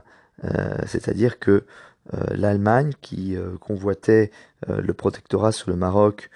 c'est-à-dire 0.87 1.39
que 1.39 1.65
euh, 2.13 2.25
l'Allemagne 2.31 2.93
qui 3.01 3.35
euh, 3.35 3.57
convoitait 3.59 4.31
euh, 4.69 4.81
le 4.81 4.93
protectorat 4.93 5.51
sur 5.51 5.69
le 5.69 5.75
Maroc 5.75 6.29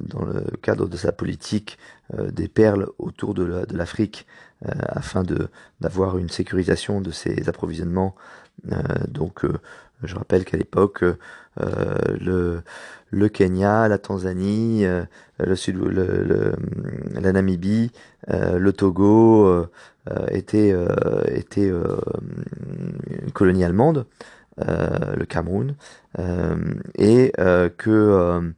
dans 0.00 0.24
le 0.24 0.42
cadre 0.62 0.88
de 0.88 0.96
sa 0.96 1.12
politique 1.12 1.78
des 2.12 2.48
perles 2.48 2.88
autour 2.98 3.34
de 3.34 3.64
l'Afrique 3.70 4.26
afin 4.64 5.22
d'avoir 5.80 6.18
une 6.18 6.28
sécurisation 6.28 7.00
de 7.00 7.12
ses 7.12 7.48
approvisionnements. 7.48 8.16
donc 9.06 9.46
je 10.02 10.14
rappelle 10.14 10.44
qu'à 10.44 10.56
l'époque, 10.56 11.04
le, 11.58 12.62
le 13.10 13.28
Kenya, 13.28 13.88
la 13.88 13.98
Tanzanie, 13.98 14.84
le 15.38 15.56
sud, 15.56 15.76
le, 15.76 16.54
la 17.14 17.32
Namibie, 17.32 17.90
le 18.28 18.70
Togo 18.72 19.66
étaient, 20.30 20.74
étaient 21.34 21.68
une 21.68 23.32
colonie 23.32 23.64
allemande. 23.64 24.06
Euh, 24.66 25.14
le 25.14 25.24
Cameroun, 25.24 25.76
euh, 26.18 26.56
et 26.96 27.32
euh, 27.38 27.68
que 27.68 28.52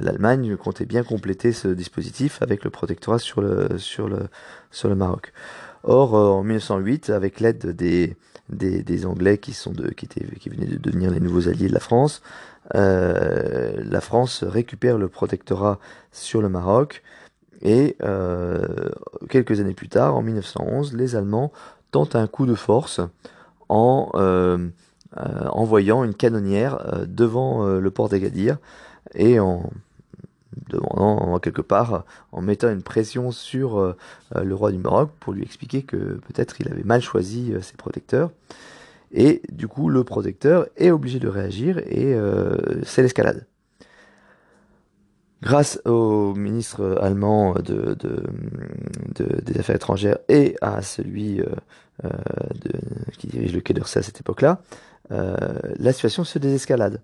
l'Allemagne 0.00 0.56
comptait 0.56 0.86
bien 0.86 1.02
compléter 1.02 1.52
ce 1.52 1.68
dispositif 1.68 2.40
avec 2.40 2.64
le 2.64 2.70
protectorat 2.70 3.18
sur 3.18 3.42
le, 3.42 3.76
sur 3.76 4.08
le, 4.08 4.28
sur 4.70 4.88
le 4.88 4.94
Maroc. 4.94 5.34
Or, 5.82 6.14
en 6.14 6.42
1908, 6.42 7.10
avec 7.10 7.40
l'aide 7.40 7.76
des, 7.76 8.16
des, 8.48 9.06
Anglais 9.06 9.38
qui, 9.38 9.52
sont 9.52 9.72
de, 9.72 9.88
qui, 9.90 10.04
étaient, 10.04 10.26
qui 10.38 10.48
venaient 10.48 10.66
de 10.66 10.76
devenir 10.76 11.10
les 11.10 11.20
nouveaux 11.20 11.48
alliés 11.48 11.68
de 11.68 11.72
la 11.72 11.80
France, 11.80 12.22
euh, 12.74 13.82
la 13.84 14.00
France 14.00 14.44
récupère 14.44 14.98
le 14.98 15.08
protectorat 15.08 15.78
sur 16.12 16.40
le 16.40 16.48
Maroc 16.48 17.02
et 17.60 17.96
euh, 18.02 18.66
quelques 19.28 19.60
années 19.60 19.74
plus 19.74 19.88
tard, 19.88 20.16
en 20.16 20.22
1911, 20.22 20.94
les 20.94 21.16
Allemands 21.16 21.52
tentent 21.90 22.16
un 22.16 22.26
coup 22.26 22.46
de 22.46 22.54
force 22.54 23.00
en 23.68 24.10
euh, 24.14 24.68
envoyant 25.14 26.04
une 26.04 26.14
canonnière 26.14 27.04
devant 27.06 27.66
le 27.66 27.90
port 27.90 28.08
d'Agadir 28.08 28.56
et 29.14 29.38
en 29.40 29.70
demandant 30.68 31.38
quelque 31.38 31.62
part, 31.62 32.04
en 32.32 32.42
mettant 32.42 32.70
une 32.70 32.82
pression 32.82 33.30
sur 33.30 33.94
le 34.34 34.54
roi 34.54 34.72
du 34.72 34.78
Maroc 34.78 35.10
pour 35.20 35.32
lui 35.32 35.42
expliquer 35.42 35.82
que 35.82 35.96
peut-être 35.96 36.60
il 36.60 36.68
avait 36.70 36.84
mal 36.84 37.00
choisi 37.00 37.52
ses 37.60 37.76
protecteurs. 37.76 38.30
Et 39.12 39.42
du 39.50 39.68
coup, 39.68 39.88
le 39.88 40.04
protecteur 40.04 40.66
est 40.76 40.90
obligé 40.90 41.18
de 41.18 41.28
réagir 41.28 41.78
et 41.78 42.14
c'est 42.84 43.02
l'escalade. 43.02 43.46
Grâce 45.42 45.80
au 45.84 46.34
ministre 46.34 46.98
allemand 47.00 47.54
de, 47.54 47.96
des 49.14 49.58
Affaires 49.58 49.76
étrangères 49.76 50.18
et 50.28 50.56
à 50.60 50.82
celui 50.82 51.40
qui 53.18 53.26
dirige 53.26 53.52
le 53.52 53.60
Quai 53.60 53.74
d'Orsay 53.74 54.00
à 54.00 54.02
cette 54.02 54.20
époque-là, 54.20 54.60
euh, 55.10 55.36
la 55.78 55.92
situation 55.92 56.24
se 56.24 56.38
désescalade. 56.38 57.00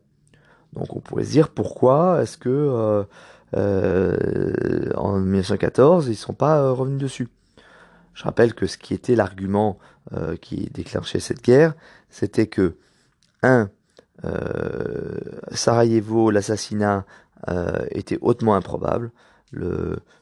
Donc 0.72 0.94
on 0.96 1.00
pourrait 1.00 1.24
se 1.24 1.30
dire 1.30 1.48
pourquoi 1.48 2.22
est-ce 2.22 2.36
que 2.36 3.04
euh, 3.56 4.16
euh, 4.64 4.92
en 4.96 5.18
1914 5.18 6.06
ils 6.06 6.10
ne 6.10 6.14
sont 6.14 6.34
pas 6.34 6.70
revenus 6.70 7.00
dessus. 7.00 7.28
Je 8.14 8.24
rappelle 8.24 8.54
que 8.54 8.66
ce 8.66 8.78
qui 8.78 8.94
était 8.94 9.14
l'argument 9.14 9.78
qui 10.40 10.70
déclenchait 10.72 11.20
cette 11.20 11.42
guerre, 11.42 11.74
c'était 12.08 12.46
que 12.46 12.76
un 13.42 13.68
Sarajevo, 15.52 16.30
l'assassinat 16.30 17.04
était 17.90 18.18
hautement 18.22 18.54
improbable. 18.56 19.12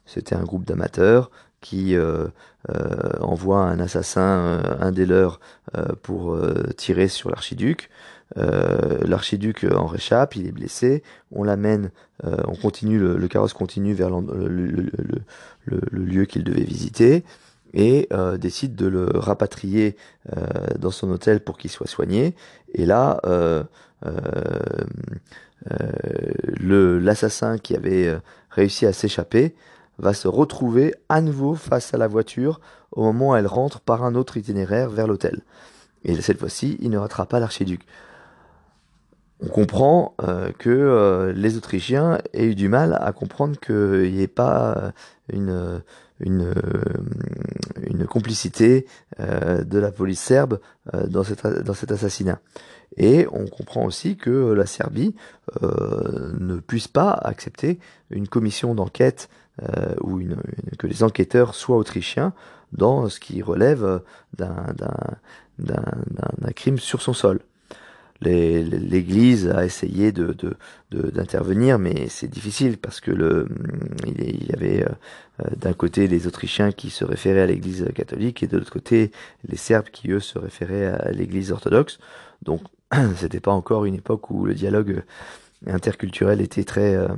C'était 0.04 0.34
un 0.34 0.42
groupe 0.42 0.64
d'amateurs 0.64 1.30
qui 1.60 1.96
euh, 1.96 2.28
euh, 2.70 3.18
envoie 3.20 3.62
un 3.62 3.80
assassin, 3.80 4.20
euh, 4.20 4.76
un 4.78 4.92
des 4.92 5.06
leurs, 5.06 5.40
pour 6.02 6.38
tirer 6.76 7.08
sur 7.08 7.28
l'archiduc. 7.28 7.90
L'archiduc 8.34 9.64
en 9.64 9.86
réchappe, 9.86 10.36
il 10.36 10.46
est 10.46 10.52
blessé, 10.52 11.02
on 11.32 11.44
l'amène, 11.44 11.90
on 12.24 12.54
continue, 12.54 12.98
le, 12.98 13.28
carrosse 13.28 13.52
continue 13.52 13.94
vers 13.94 14.10
le, 14.10 14.90
lieu 15.92 16.24
qu'il 16.24 16.44
devait 16.44 16.64
visiter 16.64 17.24
et 17.72 18.08
décide 18.38 18.74
de 18.74 18.86
le 18.86 19.06
rapatrier 19.14 19.96
dans 20.78 20.90
son 20.90 21.10
hôtel 21.10 21.40
pour 21.40 21.56
qu'il 21.56 21.70
soit 21.70 21.86
soigné. 21.86 22.34
Et 22.74 22.84
là, 22.84 23.20
l'assassin 26.60 27.58
qui 27.58 27.76
avait 27.76 28.18
réussi 28.50 28.86
à 28.86 28.92
s'échapper 28.92 29.54
va 29.98 30.12
se 30.12 30.28
retrouver 30.28 30.94
à 31.08 31.20
nouveau 31.20 31.54
face 31.54 31.94
à 31.94 31.98
la 31.98 32.08
voiture 32.08 32.60
au 32.92 33.02
moment 33.02 33.30
où 33.30 33.36
elle 33.36 33.46
rentre 33.46 33.80
par 33.80 34.04
un 34.04 34.14
autre 34.14 34.36
itinéraire 34.36 34.90
vers 34.90 35.06
l'hôtel. 35.06 35.42
Et 36.04 36.20
cette 36.20 36.38
fois-ci, 36.38 36.76
il 36.80 36.90
ne 36.90 36.98
ratera 36.98 37.26
pas 37.26 37.40
l'archiduc. 37.40 37.82
On 39.40 39.48
comprend 39.48 40.14
euh, 40.22 40.50
que 40.58 40.70
euh, 40.70 41.32
les 41.32 41.56
Autrichiens 41.56 42.18
aient 42.32 42.46
eu 42.46 42.54
du 42.54 42.68
mal 42.68 42.98
à 43.00 43.12
comprendre 43.12 43.58
qu'il 43.58 44.12
n'y 44.12 44.22
ait 44.22 44.28
pas 44.28 44.92
une, 45.32 45.82
complicité 48.08 48.86
de 49.18 49.78
la 49.78 49.90
police 49.90 50.20
serbe 50.20 50.60
dans, 51.08 51.22
cette, 51.22 51.46
dans 51.46 51.74
cet 51.74 51.92
assassinat. 51.92 52.40
Et 52.96 53.26
on 53.30 53.46
comprend 53.46 53.84
aussi 53.84 54.16
que 54.16 54.52
la 54.52 54.64
Serbie 54.64 55.14
ne 55.60 56.58
puisse 56.60 56.88
pas 56.88 57.10
accepter 57.10 57.78
une 58.10 58.28
commission 58.28 58.74
d'enquête 58.74 59.28
ou 60.00 60.20
une, 60.20 60.36
que 60.78 60.86
les 60.86 61.02
enquêteurs 61.02 61.54
soient 61.54 61.76
autrichiens 61.76 62.32
dans 62.72 63.08
ce 63.10 63.20
qui 63.20 63.42
relève 63.42 64.00
d'un 64.38 64.74
crime 66.54 66.78
sur 66.78 67.02
son 67.02 67.12
sol. 67.12 67.40
L'Église 68.20 69.48
a 69.48 69.64
essayé 69.64 70.12
de 70.12 70.34
d'intervenir, 70.90 71.78
mais 71.78 72.08
c'est 72.08 72.28
difficile 72.28 72.78
parce 72.78 73.00
que 73.00 73.10
le 73.10 73.48
il 74.06 74.46
y 74.46 74.52
avait 74.52 74.84
euh, 74.84 75.44
d'un 75.56 75.72
côté 75.72 76.08
les 76.08 76.26
Autrichiens 76.26 76.72
qui 76.72 76.90
se 76.90 77.04
référaient 77.04 77.42
à 77.42 77.46
l'Église 77.46 77.86
catholique 77.94 78.42
et 78.42 78.46
de 78.46 78.56
l'autre 78.56 78.72
côté 78.72 79.10
les 79.46 79.56
Serbes 79.56 79.90
qui 79.92 80.10
eux 80.10 80.20
se 80.20 80.38
référaient 80.38 80.86
à 80.86 81.10
l'Église 81.12 81.52
orthodoxe. 81.52 81.98
Donc 82.42 82.62
c'était 83.16 83.40
pas 83.40 83.52
encore 83.52 83.84
une 83.84 83.94
époque 83.94 84.30
où 84.30 84.44
le 84.44 84.54
dialogue 84.54 85.02
interculturel 85.66 86.40
était 86.40 86.64
très, 86.64 86.94
euh, 86.94 87.08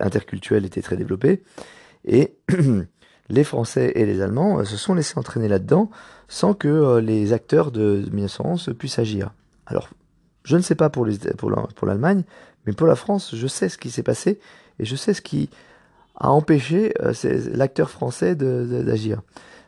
interculturel 0.00 0.64
était 0.64 0.82
très 0.82 0.96
développé 0.96 1.42
et 2.04 2.34
les 3.28 3.44
Français 3.44 3.92
et 3.94 4.06
les 4.06 4.20
Allemands 4.20 4.58
euh, 4.58 4.64
se 4.64 4.76
sont 4.76 4.94
laissés 4.94 5.18
entraîner 5.18 5.48
là-dedans 5.48 5.90
sans 6.28 6.54
que 6.54 6.68
euh, 6.68 7.00
les 7.00 7.32
acteurs 7.32 7.70
de 7.70 8.04
1911 8.12 8.74
puissent 8.78 8.98
agir. 8.98 9.32
Alors, 9.66 9.88
je 10.50 10.56
ne 10.56 10.62
sais 10.62 10.74
pas 10.74 10.90
pour 10.90 11.06
l'Allemagne, 11.06 12.24
mais 12.66 12.72
pour 12.72 12.86
la 12.86 12.96
France, 12.96 13.34
je 13.34 13.46
sais 13.46 13.68
ce 13.68 13.78
qui 13.78 13.90
s'est 13.90 14.02
passé 14.02 14.40
et 14.80 14.84
je 14.84 14.96
sais 14.96 15.14
ce 15.14 15.22
qui 15.22 15.48
a 16.16 16.30
empêché 16.30 16.92
euh, 17.00 17.12
l'acteur 17.54 17.88
français 17.88 18.34
d'agir. 18.34 19.22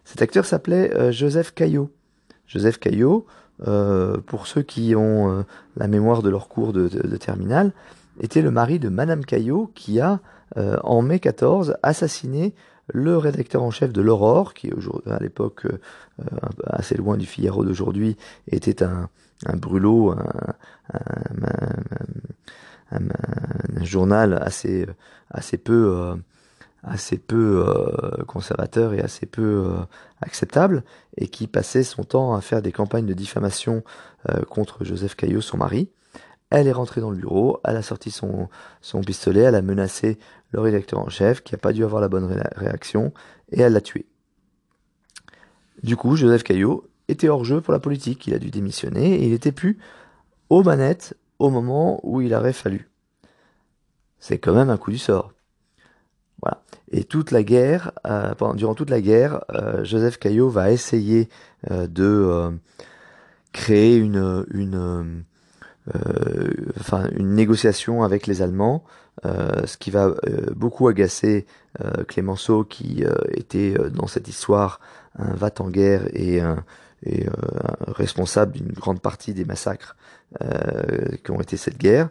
Cet 0.05 0.23
acteur 0.23 0.45
s'appelait 0.45 1.13
Joseph 1.13 1.55
Caillot. 1.55 1.89
Joseph 2.49 2.79
Caillot, 2.79 3.25
pour 4.27 4.49
ceux 4.49 4.63
qui 4.63 4.97
ont 4.97 5.45
la 5.77 5.87
mémoire 5.87 6.23
de 6.23 6.29
leur 6.29 6.49
cours 6.49 6.73
de, 6.73 6.89
de, 6.89 7.17
terminale, 7.17 7.71
était 8.21 8.43
le 8.43 8.51
mari 8.51 8.81
de 8.81 8.89
Madame 8.89 9.25
Caillot 9.25 9.71
qui 9.77 10.01
a, 10.01 10.19
en 10.57 11.03
mai 11.03 11.21
14, 11.21 11.77
assassiné 11.85 12.53
le 12.89 13.17
rédacteur 13.17 13.63
en 13.63 13.71
chef 13.71 13.93
de 13.93 14.03
l'Aurore, 14.03 14.55
qui 14.55 14.71
à 15.07 15.19
l'époque 15.21 15.67
euh, 15.67 15.77
assez 16.67 16.97
loin 16.97 17.17
du 17.17 17.27
Figaro 17.27 17.65
d'aujourd'hui, 17.65 18.17
était 18.49 18.83
un, 18.83 19.09
un 19.47 19.57
brûlot, 19.57 20.15
un, 22.91 23.01
journal 23.83 24.35
assez, 24.43 24.87
peu, 25.65 25.97
euh, 25.97 26.15
euh, 27.33 28.25
conservateur 28.27 28.95
et 28.95 29.01
assez 29.01 29.27
peu 29.27 29.73
acceptable, 30.21 30.85
et 31.17 31.29
qui 31.29 31.47
passait 31.47 31.85
son 31.85 32.05
temps 32.05 32.35
à 32.35 32.41
faire 32.41 32.63
des 32.63 32.73
campagnes 32.73 33.07
de 33.07 33.15
diffamation 33.15 33.83
contre 34.49 34.85
Joseph 34.85 35.17
Caillot, 35.17 35.41
son 35.41 35.57
mari. 35.57 35.89
Elle 36.55 36.69
est 36.69 36.73
rentrée 36.73 37.01
dans 37.01 37.11
le 37.11 37.17
bureau, 37.17 37.61
elle 37.65 37.77
a 37.77 37.83
sorti 37.83 38.11
son, 38.11 38.51
pistolet, 39.07 39.41
elle 39.41 39.55
a 39.55 39.63
menacé 39.63 40.19
le 40.51 40.61
rédacteur 40.61 40.99
en 40.99 41.09
chef, 41.09 41.43
qui 41.43 41.55
n'a 41.55 41.59
pas 41.59 41.73
dû 41.73 41.83
avoir 41.83 42.03
la 42.03 42.09
bonne 42.09 42.27
réaction, 42.57 43.15
et 43.53 43.63
elle 43.63 43.73
l'a 43.73 43.81
tué. 43.81 44.05
Du 45.83 45.97
coup, 45.97 46.15
Joseph 46.15 46.43
Caillot 46.43 46.87
était 47.09 47.31
hors 47.31 47.47
jeu 47.47 47.63
pour 47.63 47.73
la 47.73 47.79
politique, 47.79 48.27
il 48.27 48.35
a 48.35 48.39
dû 48.39 48.51
démissionner, 48.51 49.15
et 49.15 49.25
il 49.25 49.31
n'était 49.31 49.51
plus 49.51 49.79
aux 50.51 50.63
manettes 50.63 51.17
au 51.39 51.49
moment 51.49 52.01
où 52.03 52.21
il 52.21 52.35
aurait 52.35 52.53
fallu. 52.53 52.91
C'est 54.19 54.37
quand 54.37 54.53
même 54.53 54.69
un 54.69 54.77
coup 54.77 54.91
du 54.91 54.99
sort. 54.99 55.33
Voilà. 56.43 56.63
Et 56.91 57.05
toute 57.05 57.31
la 57.31 57.43
guerre, 57.43 57.93
euh, 58.07 58.35
durant 58.57 58.75
toute 58.75 58.91
la 58.91 59.01
guerre, 59.01 59.43
euh, 59.55 59.85
Joseph 59.85 60.19
Caillot 60.19 60.51
va 60.51 60.71
essayer 60.71 61.31
euh, 61.71 61.87
de 61.87 62.53
créer 63.53 63.97
une, 63.97 65.25
enfin, 66.79 67.09
une 67.17 67.35
négociation 67.35 68.03
avec 68.03 68.27
les 68.27 68.43
Allemands 68.43 68.85
euh, 69.27 69.67
ce 69.67 69.77
qui 69.77 69.91
va 69.91 70.07
euh, 70.07 70.15
beaucoup 70.57 70.89
agacer 70.89 71.45
euh, 71.85 72.03
Clémenceau 72.05 72.65
qui 72.65 73.05
était 73.31 73.75
dans 73.91 74.07
cette 74.07 74.27
histoire 74.27 74.81
un 75.19 75.35
vat 75.35 75.53
en 75.59 75.69
guerre 75.69 76.05
et, 76.15 76.41
et 77.05 77.27
responsable 77.87 78.53
d'une 78.53 78.73
grande 78.73 79.01
partie 79.01 79.35
des 79.35 79.45
massacres 79.45 79.97
qui 81.23 81.31
ont 81.31 81.41
été 81.41 81.59
cette 81.59 81.77
guerre. 81.77 82.09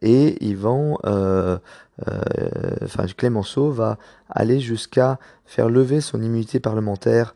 et 0.00 0.42
ils 0.42 0.56
vont, 0.56 0.96
enfin 1.04 3.06
Clémenceau 3.14 3.70
va 3.70 3.98
aller 4.30 4.60
jusqu'à 4.60 5.18
faire 5.44 5.68
lever 5.68 6.00
son 6.00 6.22
immunité 6.22 6.60
parlementaire 6.60 7.34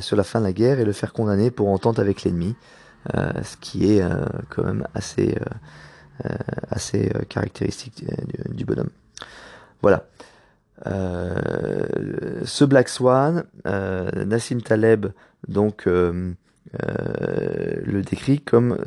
sur 0.00 0.16
la 0.16 0.24
fin 0.24 0.40
de 0.40 0.44
la 0.44 0.52
guerre 0.52 0.80
et 0.80 0.84
le 0.84 0.92
faire 0.92 1.14
condamner 1.14 1.50
pour 1.50 1.68
entente 1.68 1.98
avec 1.98 2.24
l'ennemi, 2.24 2.54
ce 3.08 3.56
qui 3.60 3.92
est 3.92 4.02
quand 4.50 4.64
même 4.64 4.86
assez 4.94 5.36
euh, 6.26 6.34
assez 6.70 7.10
euh, 7.14 7.22
caractéristique 7.28 8.04
du, 8.50 8.64
bonhomme. 8.66 8.90
Voilà. 9.80 10.06
Euh, 10.86 12.42
ce 12.44 12.64
Black 12.64 12.88
Swan, 12.90 13.44
Nassim 13.64 14.60
Taleb 14.60 15.06
donc 15.48 15.86
le 15.86 16.34
décrit 18.02 18.40
comme 18.40 18.78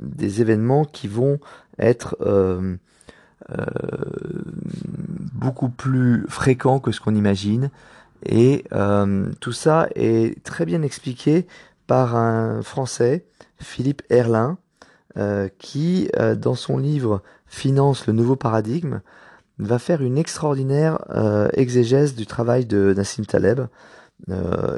des 0.00 0.40
événements 0.40 0.84
qui 0.84 1.08
vont 1.08 1.40
être 1.78 2.16
beaucoup 5.34 5.70
plus 5.70 6.24
fréquents 6.28 6.78
que 6.78 6.92
ce 6.92 7.00
qu'on 7.00 7.14
imagine. 7.14 7.70
Et 8.24 8.64
tout 9.40 9.52
ça 9.52 9.88
est 9.94 10.42
très 10.44 10.66
bien 10.66 10.82
expliqué 10.82 11.46
par 11.86 12.16
un 12.16 12.62
Français, 12.62 13.24
Philippe 13.60 14.02
Erlin, 14.10 14.58
euh, 15.16 15.48
qui, 15.58 16.08
euh, 16.16 16.36
dans 16.36 16.54
son 16.54 16.78
livre 16.78 17.22
Finance 17.46 18.06
le 18.06 18.12
nouveau 18.12 18.36
paradigme, 18.36 19.00
va 19.58 19.78
faire 19.78 20.02
une 20.02 20.16
extraordinaire 20.16 21.04
euh, 21.10 21.48
exégèse 21.52 22.14
du 22.14 22.26
travail 22.26 22.64
de 22.64 22.94
Nassim 22.96 23.24
Taleb, 23.24 23.66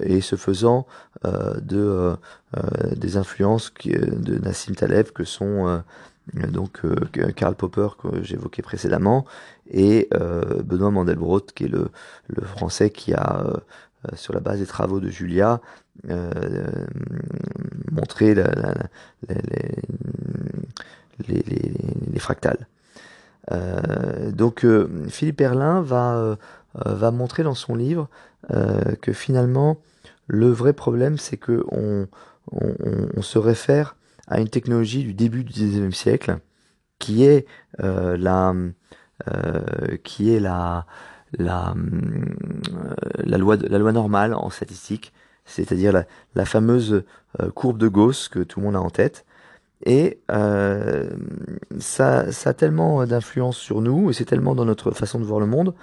et 0.03 0.21
ce 0.21 0.37
faisant 0.37 0.87
de 1.25 2.15
des 2.95 3.17
influences 3.17 3.75
de 3.85 4.39
Nassim 4.39 4.77
Taleb 4.77 5.09
que 5.09 5.25
sont 5.25 5.83
donc 6.33 6.83
Karl 7.35 7.57
Popper 7.57 7.89
que 8.01 8.23
j'évoquais 8.23 8.63
précédemment 8.63 9.25
et 9.69 10.09
Benoît 10.65 10.93
Mandelbrot 10.93 11.41
qui 11.57 11.65
est 11.65 11.69
le, 11.69 11.89
le 12.29 12.43
français 12.47 12.91
qui 12.91 13.15
a 13.15 13.45
sur 14.15 14.35
la 14.35 14.41
base 14.41 14.59
des 14.59 14.67
travaux 14.67 15.01
de 15.01 15.09
Julia 15.09 15.61
montré 17.93 18.35
la, 18.35 18.51
la, 18.51 18.75
les, 21.29 21.43
les, 22.13 22.19
fractales. 22.19 22.67
Euh, 23.51 24.31
donc 24.31 24.65
euh, 24.65 24.89
Philippe 25.09 25.41
Erlin 25.41 25.83
va, 25.83 26.37
euh, 26.87 27.11
montrer 27.11 27.43
dans 27.43 27.55
son 27.55 27.75
livre 27.75 28.09
que 29.03 29.13
finalement 29.13 29.79
le 30.27 30.49
vrai 30.49 30.73
problème 30.73 31.17
c'est 31.17 31.37
que 31.37 31.65
on, 31.71 32.09
on, 32.51 33.23
se 33.23 33.39
réfère 33.39 33.95
à 34.27 34.41
une 34.41 34.49
technologie 34.49 35.05
du 35.05 35.15
début 35.15 35.45
du 35.45 35.53
19e 35.53 35.93
siècle 35.93 36.39
qui 36.99 37.25
est 37.25 37.47
la 37.79 38.55
la, 41.39 41.75
la, 43.25 43.39
loi, 43.39 43.57
la 43.57 43.79
loi 43.79 43.93
normale 43.93 44.35
en 44.35 44.51
statistique, 44.51 45.13
c'est-à-dire 45.45 45.93
la, 45.93 46.05
la, 46.35 46.45
fameuse 46.45 47.05
courbe 47.55 47.79
de 47.79 47.89
Gauss 47.89 48.29
que 48.29 48.41
tout 48.41 48.61
le 48.61 48.67
monde 48.67 48.77
a 48.77 48.81
en 48.81 48.91
tête, 48.91 49.25
et 49.85 50.21
euh, 50.31 51.11
ça, 51.79 52.31
ça 52.31 52.51
a 52.51 52.55
tellement 52.55 53.05
d'influence 53.05 53.57
sur 53.57 53.81
nous, 53.81 54.11
et 54.11 54.13
c'est 54.13 54.25
tellement 54.25 54.55
dans 54.55 54.65
notre 54.65 54.93
façon 54.93 55.19
de 55.19 55.25
voir 55.25 55.41
le 55.41 55.47
monde, 55.47 55.75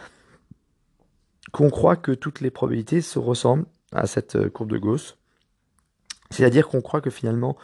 qu'on 1.52 1.70
croit 1.70 1.96
que 1.96 2.12
toutes 2.12 2.42
les 2.42 2.52
probabilités 2.52 3.02
se 3.02 3.20
ressemblent 3.20 3.66
à 3.92 4.08
cette 4.08 4.36
euh, 4.36 4.50
courbe 4.50 4.72
de 4.72 4.78
Gauss. 4.78 5.18
C'est-à-dire 6.30 6.68
qu'on 6.68 6.82
croit 6.82 7.02
que 7.02 7.10
finalement, 7.10 7.58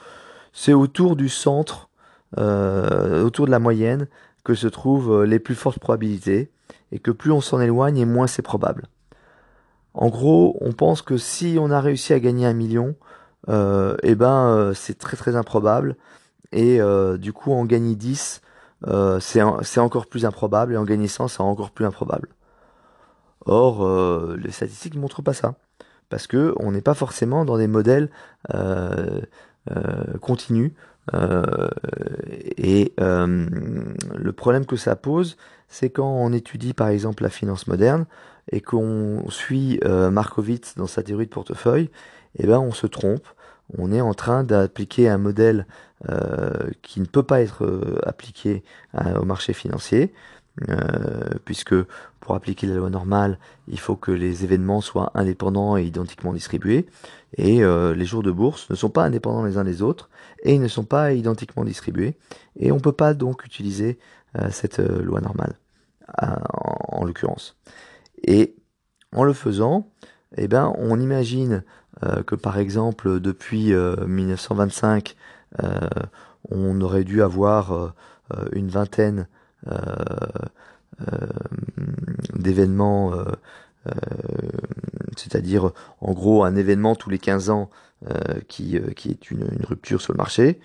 c'est 0.51 0.73
autour 0.73 1.15
du 1.15 1.29
centre, 1.29 1.89
euh, 2.37 3.23
autour 3.23 3.45
de 3.45 3.51
la 3.51 3.59
moyenne, 3.59 4.07
que 4.45 4.55
se 4.55 4.67
trouvent 4.67 5.23
les 5.25 5.39
plus 5.39 5.55
fortes 5.55 5.79
probabilités, 5.79 6.49
et 6.93 6.99
que 6.99 7.11
plus 7.11 7.31
on 7.31 7.41
s'en 7.41 7.59
éloigne, 7.59 7.97
et 7.97 8.05
moins 8.05 8.27
c'est 8.27 8.41
probable. 8.41 8.87
En 9.93 10.07
gros, 10.07 10.57
on 10.61 10.71
pense 10.71 11.01
que 11.01 11.17
si 11.17 11.57
on 11.59 11.71
a 11.71 11.81
réussi 11.81 12.13
à 12.13 12.19
gagner 12.21 12.45
un 12.45 12.53
million, 12.53 12.95
euh, 13.49 13.97
eh 14.03 14.15
ben 14.15 14.71
c'est 14.73 14.97
très 14.97 15.17
très 15.17 15.35
improbable 15.35 15.97
et 16.51 16.81
euh, 16.81 17.17
du 17.17 17.33
coup 17.33 17.51
en 17.51 17.65
gagner 17.65 17.95
10 17.95 18.41
euh, 18.87 19.19
c'est 19.19 19.79
encore 19.79 20.07
plus 20.07 20.25
improbable 20.25 20.73
et 20.73 20.77
en 20.77 20.83
gagner 20.83 21.07
100 21.07 21.27
c'est 21.27 21.41
encore 21.41 21.71
plus 21.71 21.85
improbable. 21.85 22.29
Or 23.45 23.85
euh, 23.85 24.37
les 24.41 24.51
statistiques 24.51 24.95
ne 24.95 24.99
montrent 24.99 25.21
pas 25.21 25.33
ça 25.33 25.55
parce 26.09 26.27
que 26.27 26.55
on 26.59 26.71
n'est 26.71 26.81
pas 26.81 26.93
forcément 26.93 27.45
dans 27.45 27.57
des 27.57 27.67
modèles 27.67 28.09
continus 30.21 30.71
et 31.13 32.93
le 32.97 34.31
problème 34.31 34.65
que 34.65 34.75
ça 34.75 34.95
pose, 34.95 35.37
c'est 35.67 35.89
quand 35.89 36.09
on 36.09 36.31
étudie 36.33 36.73
par 36.73 36.87
exemple 36.89 37.23
la 37.23 37.29
finance 37.29 37.67
moderne 37.67 38.05
et 38.51 38.61
qu'on 38.61 39.23
suit 39.29 39.79
Markowitz 39.83 40.75
dans 40.75 40.87
sa 40.87 41.03
théorie 41.03 41.25
de 41.25 41.31
portefeuille, 41.31 41.89
eh 42.37 42.47
ben 42.47 42.59
on 42.59 42.71
se 42.71 42.87
trompe. 42.87 43.27
On 43.77 43.91
est 43.91 44.01
en 44.01 44.13
train 44.13 44.43
d'appliquer 44.43 45.09
un 45.09 45.17
modèle 45.17 45.65
qui 46.81 46.99
ne 46.99 47.05
peut 47.05 47.23
pas 47.23 47.41
être 47.41 47.99
appliqué 48.03 48.63
au 48.93 49.25
marché 49.25 49.53
financier. 49.53 50.13
Euh, 50.69 51.33
puisque 51.43 51.75
pour 52.21 52.33
appliquer 52.33 52.65
la 52.65 52.75
loi 52.75 52.89
normale, 52.89 53.39
il 53.67 53.77
faut 53.77 53.97
que 53.97 54.11
les 54.11 54.45
événements 54.45 54.79
soient 54.79 55.11
indépendants 55.13 55.75
et 55.75 55.83
identiquement 55.83 56.31
distribués, 56.31 56.85
et 57.35 57.61
euh, 57.61 57.93
les 57.93 58.05
jours 58.05 58.23
de 58.23 58.31
bourse 58.31 58.69
ne 58.69 58.75
sont 58.75 58.89
pas 58.89 59.03
indépendants 59.03 59.43
les 59.43 59.57
uns 59.57 59.65
des 59.65 59.81
autres, 59.81 60.09
et 60.43 60.53
ils 60.53 60.61
ne 60.61 60.69
sont 60.69 60.85
pas 60.85 61.11
identiquement 61.11 61.65
distribués, 61.65 62.15
et 62.57 62.71
on 62.71 62.75
ne 62.75 62.79
peut 62.79 62.93
pas 62.93 63.13
donc 63.13 63.45
utiliser 63.45 63.99
euh, 64.39 64.47
cette 64.49 64.79
loi 64.79 65.19
normale, 65.19 65.55
en, 66.17 67.03
l'occurrence. 67.03 67.57
Et 68.23 68.55
en 69.11 69.25
le 69.25 69.33
faisant, 69.33 69.89
eh 70.37 70.47
ben, 70.47 70.73
on 70.77 70.99
imagine 70.99 71.63
que 72.27 72.35
par 72.35 72.57
exemple 72.57 73.19
depuis 73.21 73.73
1925, 73.73 75.15
on 76.51 76.81
aurait 76.81 77.05
dû 77.05 77.21
avoir 77.21 77.93
une 78.51 78.67
vingtaine 78.67 79.19
euh, 79.19 79.23
euh, 79.23 79.44
d'événements, 82.35 83.13
euh, 83.13 83.23
c'est-à-dire 85.17 85.71
en 86.01 86.13
gros 86.13 86.43
un 86.43 86.55
événement 86.55 86.95
tous 86.95 87.09
les 87.09 87.19
15 87.19 87.49
ans 87.49 87.69
qui, 88.47 88.79
qui 88.95 89.09
est 89.09 89.31
une, 89.31 89.47
rupture 89.63 90.01
sur 90.01 90.13
le 90.13 90.17
marché. 90.17 90.59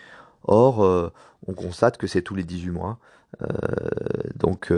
Or, 0.45 1.13
on 1.47 1.55
constate 1.55 1.97
que 1.97 2.07
c'est 2.07 2.23
tous 2.23 2.35
les 2.35 2.45
18 2.45 2.71
mois. 2.71 2.99
donc 4.37 4.73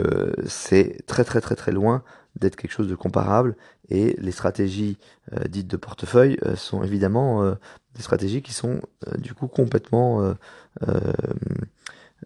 c'est 0.45 1.05
très 1.07 1.23
très 1.23 1.41
très 1.41 1.55
très 1.55 1.71
loin 1.71 2.03
d'être 2.39 2.55
quelque 2.55 2.71
chose 2.71 2.87
de 2.87 2.95
comparable 2.95 3.55
et 3.89 4.15
les 4.19 4.31
stratégies 4.31 4.97
dites 5.49 5.67
de 5.67 5.77
portefeuille 5.77 6.37
sont 6.55 6.83
évidemment 6.83 7.55
des 7.95 8.01
stratégies 8.01 8.41
qui 8.41 8.53
sont 8.53 8.81
du 9.17 9.33
coup 9.33 9.47
complètement 9.47 10.35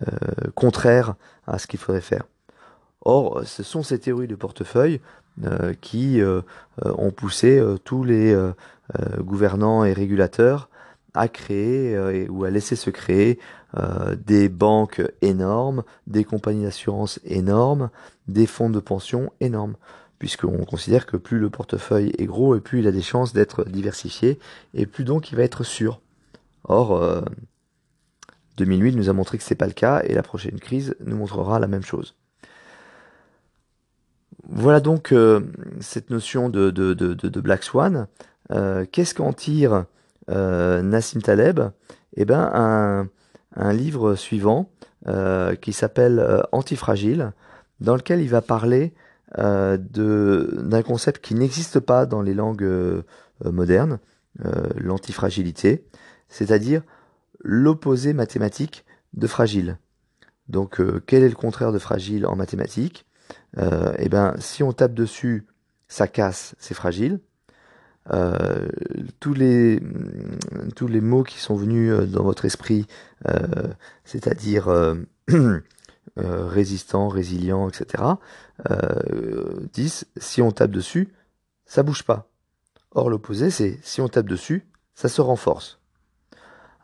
euh, 0.03 0.51
contraire 0.53 1.15
à 1.47 1.57
ce 1.57 1.67
qu'il 1.67 1.79
faudrait 1.79 2.01
faire. 2.01 2.23
Or, 3.01 3.41
ce 3.45 3.63
sont 3.63 3.83
ces 3.83 3.99
théories 3.99 4.27
de 4.27 4.35
portefeuille 4.35 5.01
euh, 5.43 5.73
qui 5.79 6.21
euh, 6.21 6.41
ont 6.83 7.11
poussé 7.11 7.63
tous 7.83 8.03
les 8.03 8.35
gouvernants 9.19 9.83
et 9.83 9.93
régulateurs 9.93 10.69
à 11.13 11.27
créer 11.27 12.27
ou 12.29 12.43
à 12.43 12.49
laisser 12.49 12.75
se 12.75 12.89
créer 12.89 13.39
des 14.25 14.49
banques 14.49 15.01
énormes, 15.21 15.83
des 16.05 16.23
compagnies 16.23 16.63
d'assurance 16.63 17.19
énormes, 17.25 17.89
des 18.27 18.45
fonds 18.45 18.69
de 18.69 18.79
pension 18.79 19.31
énormes, 19.41 19.75
puisqu'on 20.19 20.63
considère 20.63 21.05
que 21.05 21.17
plus 21.17 21.39
le 21.39 21.49
portefeuille 21.49 22.13
est 22.17 22.25
gros 22.25 22.55
et 22.55 22.61
plus 22.61 22.79
il 22.79 22.87
a 22.87 22.91
des 22.91 23.01
chances 23.01 23.33
d'être 23.33 23.65
diversifié, 23.65 24.39
et 24.73 24.85
plus 24.85 25.03
donc 25.03 25.31
il 25.31 25.35
va 25.35 25.43
être 25.43 25.63
sûr. 25.63 25.99
Or, 26.63 27.23
2008 28.57 28.95
nous 28.95 29.09
a 29.09 29.13
montré 29.13 29.37
que 29.37 29.43
ce 29.43 29.53
n'est 29.53 29.57
pas 29.57 29.67
le 29.67 29.73
cas 29.73 30.01
et 30.03 30.13
la 30.13 30.23
prochaine 30.23 30.59
crise 30.59 30.95
nous 31.05 31.17
montrera 31.17 31.59
la 31.59 31.67
même 31.67 31.83
chose. 31.83 32.15
Voilà 34.49 34.79
donc 34.79 35.11
euh, 35.11 35.41
cette 35.81 36.09
notion 36.09 36.49
de, 36.49 36.71
Black 37.39 37.63
Swan. 37.63 38.07
Euh, 38.51 38.85
qu'est-ce 38.91 39.13
qu'en 39.13 39.33
tire 39.33 39.85
euh, 40.29 40.81
Nassim 40.81 41.21
Taleb? 41.21 41.59
Eh 42.15 42.25
bien, 42.25 42.49
un, 42.53 43.09
un, 43.55 43.73
livre 43.73 44.15
suivant 44.15 44.69
qui 45.61 45.71
s'appelle 45.71 46.43
Antifragile, 46.51 47.31
dans 47.79 47.95
lequel 47.95 48.19
il 48.19 48.27
va 48.27 48.41
parler 48.41 48.93
d'un 49.37 50.81
concept 50.85 51.23
qui 51.23 51.33
n'existe 51.33 51.79
pas 51.79 52.05
dans 52.05 52.21
les 52.21 52.33
langues 52.33 53.03
modernes, 53.45 53.99
l'antifragilité, 54.75 55.85
c'est-à-dire 56.27 56.81
l'opposé 57.47 58.11
mathématique 58.11 58.85
de 59.13 59.25
fragile. 59.25 59.79
Donc, 60.49 60.81
euh, 60.81 61.01
quel 61.07 61.23
est 61.23 61.29
le 61.29 61.35
contraire 61.35 61.71
de 61.71 61.79
fragile 61.79 62.27
en 62.27 62.35
mathématiques? 62.35 63.05
Euh, 63.57 63.93
Eh 63.99 64.09
bien, 64.09 64.35
si 64.37 64.63
on 64.63 64.73
tape 64.73 64.93
dessus, 64.93 65.47
ça 65.87 66.07
casse, 66.07 66.55
c'est 66.59 66.73
fragile. 66.73 67.21
Euh, 68.11 68.67
tous, 69.21 69.33
les, 69.33 69.81
tous 70.75 70.87
les 70.87 71.01
mots 71.01 71.23
qui 71.23 71.39
sont 71.39 71.55
venus 71.55 71.93
dans 72.09 72.23
votre 72.23 72.45
esprit, 72.45 72.85
c'est-à-dire 74.03 74.69
résistant, 76.17 77.07
résilient, 77.07 77.69
etc., 77.69 78.03
disent 79.73 80.05
si 80.17 80.41
on 80.41 80.51
tape 80.51 80.71
dessus, 80.71 81.13
ça 81.65 81.83
bouge 81.83 82.03
pas. 82.03 82.29
Or, 82.91 83.09
l'opposé, 83.09 83.51
c'est 83.51 83.79
si 83.83 83.99
on 83.99 84.07
tape 84.07 84.27
dessus, 84.27 84.65
ça 84.95 85.09
se 85.09 85.21
renforce. 85.21 85.79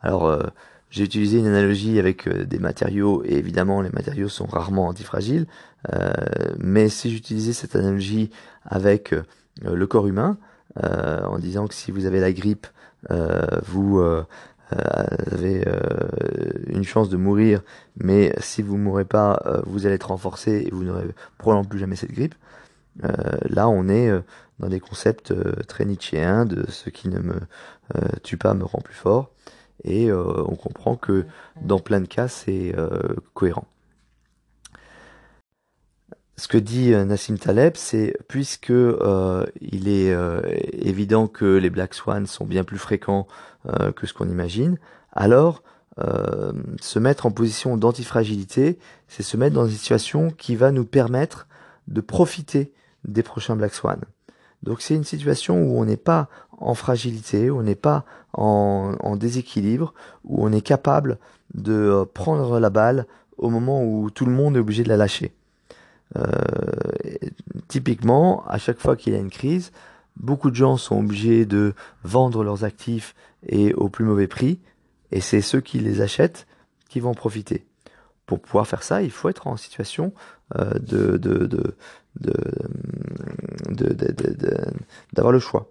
Alors, 0.03 0.27
euh, 0.27 0.43
j'ai 0.89 1.05
utilisé 1.05 1.39
une 1.39 1.47
analogie 1.47 1.97
avec 1.97 2.27
euh, 2.27 2.45
des 2.45 2.59
matériaux, 2.59 3.23
et 3.25 3.35
évidemment, 3.35 3.81
les 3.81 3.89
matériaux 3.89 4.29
sont 4.29 4.45
rarement 4.45 4.87
antifragiles, 4.87 5.47
euh, 5.91 6.11
mais 6.59 6.89
si 6.89 7.09
j'utilisais 7.09 7.53
cette 7.53 7.75
analogie 7.75 8.29
avec 8.65 9.15
le 9.61 9.87
corps 9.87 10.07
humain, 10.07 10.37
en 10.75 11.37
disant 11.37 11.67
que 11.67 11.75
si 11.75 11.91
vous 11.91 12.05
avez 12.07 12.19
la 12.19 12.31
grippe, 12.33 12.65
vous 13.67 14.01
avez 14.71 15.63
une 16.67 16.83
chance 16.83 17.09
de 17.09 17.17
mourir, 17.17 17.61
mais 17.97 18.33
si 18.39 18.63
vous 18.63 18.77
ne 18.77 18.81
mourrez 18.81 19.05
pas, 19.05 19.39
vous 19.67 19.85
allez 19.85 19.95
être 19.95 20.07
renforcé 20.07 20.65
et 20.65 20.71
vous 20.71 20.85
n'aurez 20.85 21.05
probablement 21.37 21.69
plus 21.69 21.77
jamais 21.77 21.95
cette 21.95 22.13
grippe. 22.13 22.33
là, 23.43 23.67
on 23.67 23.87
est 23.89 24.09
dans 24.57 24.69
des 24.69 24.79
concepts 24.79 25.35
très 25.67 25.85
nietzschéens 25.85 26.45
de 26.45 26.65
ce 26.71 26.89
qui 26.89 27.09
ne 27.09 27.19
me 27.19 27.35
tue 28.23 28.37
pas 28.37 28.55
me 28.55 28.63
rend 28.63 28.79
plus 28.79 28.95
fort 28.95 29.29
et 29.83 30.09
euh, 30.09 30.43
on 30.47 30.55
comprend 30.55 30.95
que 30.95 31.25
dans 31.61 31.79
plein 31.79 32.01
de 32.01 32.07
cas, 32.07 32.27
c'est 32.27 32.73
euh, 32.77 33.15
cohérent. 33.33 33.65
Ce 36.35 36.47
que 36.47 36.57
dit 36.57 36.93
euh, 36.93 37.05
Nassim 37.05 37.37
Taleb, 37.37 37.73
c'est 37.75 38.15
puisque 38.27 38.73
il 39.61 39.87
est 39.87 40.15
évident 40.73 41.27
que 41.27 41.45
les 41.57 41.69
black 41.69 41.93
swans 41.93 42.25
sont 42.25 42.45
bien 42.45 42.63
plus 42.63 42.77
fréquents 42.77 43.27
que 43.95 44.07
ce 44.07 44.13
qu'on 44.13 44.29
imagine, 44.29 44.77
alors 45.11 45.63
se 46.81 46.99
mettre 46.99 47.25
en 47.25 47.31
position 47.31 47.77
d'antifragilité, 47.77 48.79
c'est 49.07 49.23
se 49.23 49.37
mettre 49.37 49.55
dans 49.55 49.67
une 49.67 49.75
situation 49.75 50.31
qui 50.31 50.55
va 50.55 50.71
nous 50.71 50.85
permettre 50.85 51.47
de 51.87 52.01
profiter 52.01 52.73
des 53.05 53.23
prochains 53.23 53.55
black 53.55 53.73
swans. 53.73 54.01
Donc 54.63 54.81
c'est 54.81 54.95
une 54.95 55.03
situation 55.03 55.61
où 55.61 55.79
on 55.79 55.85
n'est 55.85 55.97
pas 55.97 56.29
en 56.57 56.73
fragilité, 56.73 57.49
où 57.49 57.59
on 57.59 57.63
n'est 57.63 57.75
pas 57.75 58.05
en, 58.33 59.15
déséquilibre, 59.15 59.93
où 60.23 60.43
on 60.45 60.51
est 60.51 60.61
capable 60.61 61.19
de 61.53 61.73
euh, 61.73 62.05
prendre 62.05 62.59
la 62.59 62.69
balle 62.69 63.05
au 63.37 63.49
moment 63.49 63.83
où 63.83 64.09
tout 64.09 64.25
le 64.25 64.31
monde 64.31 64.55
est 64.55 64.59
obligé 64.59 64.83
de 64.83 64.89
la 64.89 64.97
lâcher. 64.97 65.33
Euh, 66.15 66.25
typiquement, 67.67 68.43
à 68.47 68.57
chaque 68.57 68.79
fois 68.79 68.95
qu'il 68.95 69.13
y 69.13 69.15
a 69.15 69.19
une 69.19 69.29
crise, 69.29 69.71
beaucoup 70.15 70.49
de 70.49 70.55
gens 70.55 70.77
sont 70.77 70.99
obligés 70.99 71.45
de 71.45 71.73
vendre 72.03 72.43
leurs 72.43 72.63
actifs 72.63 73.15
et 73.47 73.73
au 73.73 73.89
plus 73.89 74.05
mauvais 74.05 74.27
prix, 74.27 74.59
et 75.11 75.21
c'est 75.21 75.41
ceux 75.41 75.61
qui 75.61 75.79
les 75.79 76.01
achètent 76.01 76.47
qui 76.89 76.99
vont 76.99 77.13
profiter. 77.13 77.65
Pour 78.25 78.39
pouvoir 78.39 78.67
faire 78.67 78.83
ça, 78.83 79.01
il 79.01 79.11
faut 79.11 79.29
être 79.29 79.47
en 79.47 79.57
situation 79.57 80.13
euh, 80.55 80.71
de, 80.79 81.17
de, 81.17 81.45
de, 81.45 82.33
d'avoir 83.73 85.31
le 85.31 85.39
choix. 85.39 85.69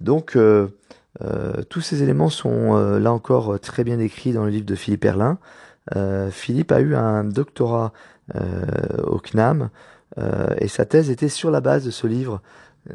Donc, 0.00 0.36
euh, 0.36 0.68
euh, 1.22 1.62
tous 1.68 1.80
ces 1.80 2.02
éléments 2.02 2.30
sont 2.30 2.76
là 2.98 3.12
encore 3.12 3.58
très 3.60 3.84
bien 3.84 3.96
décrits 3.96 4.32
dans 4.32 4.44
le 4.44 4.50
livre 4.50 4.66
de 4.66 4.74
Philippe 4.74 5.04
Erlin. 5.04 5.38
Philippe 6.30 6.70
a 6.70 6.80
eu 6.80 6.94
un 6.94 7.24
doctorat 7.24 7.92
au 9.02 9.18
CNAM 9.18 9.70
et 10.58 10.68
sa 10.68 10.84
thèse 10.84 11.10
était 11.10 11.28
sur 11.28 11.50
la 11.50 11.60
base 11.60 11.84
de 11.84 11.90
ce 11.90 12.06
livre 12.06 12.40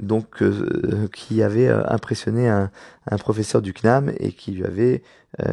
donc 0.02 0.42
qui 1.12 1.44
avait 1.44 1.68
impressionné 1.68 2.48
un, 2.48 2.70
professeur 3.20 3.62
du 3.62 3.74
CNAM 3.74 4.14
et 4.18 4.32
qui 4.32 4.52
lui 4.52 4.64
avait 4.64 5.04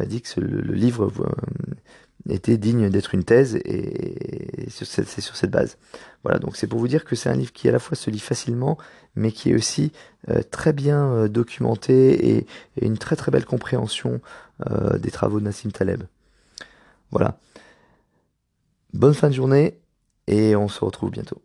dit 0.05 0.21
que 0.21 0.39
le, 0.39 0.73
livre 0.73 1.11
était 2.29 2.57
digne 2.57 2.89
d'être 2.89 3.13
une 3.13 3.23
thèse 3.23 3.55
et 3.65 4.67
c'est 4.69 5.21
sur 5.21 5.35
cette 5.35 5.51
base. 5.51 5.77
Voilà, 6.23 6.39
donc 6.39 6.55
c'est 6.55 6.67
pour 6.67 6.79
vous 6.79 6.87
dire 6.87 7.03
que 7.03 7.15
c'est 7.15 7.29
un 7.29 7.35
livre 7.35 7.51
qui 7.51 7.67
à 7.67 7.71
la 7.71 7.79
fois 7.79 7.97
se 7.97 8.09
lit 8.09 8.19
facilement, 8.19 8.77
mais 9.15 9.31
qui 9.31 9.51
est 9.51 9.55
aussi 9.55 9.91
euh, 10.29 10.41
très 10.41 10.73
bien 10.73 11.11
euh, 11.11 11.27
documenté 11.27 12.37
et, 12.37 12.47
une 12.81 12.97
très 12.97 13.15
très 13.15 13.31
belle 13.31 13.45
compréhension 13.45 14.21
euh, 14.69 14.97
des 14.97 15.11
travaux 15.11 15.39
de 15.39 15.45
Nassim 15.45 15.71
Taleb. 15.71 16.03
Voilà. 17.11 17.37
Bonne 18.93 19.13
fin 19.13 19.29
de 19.29 19.33
journée 19.33 19.79
et 20.27 20.55
on 20.55 20.67
se 20.67 20.83
retrouve 20.83 21.11
bientôt. 21.11 21.41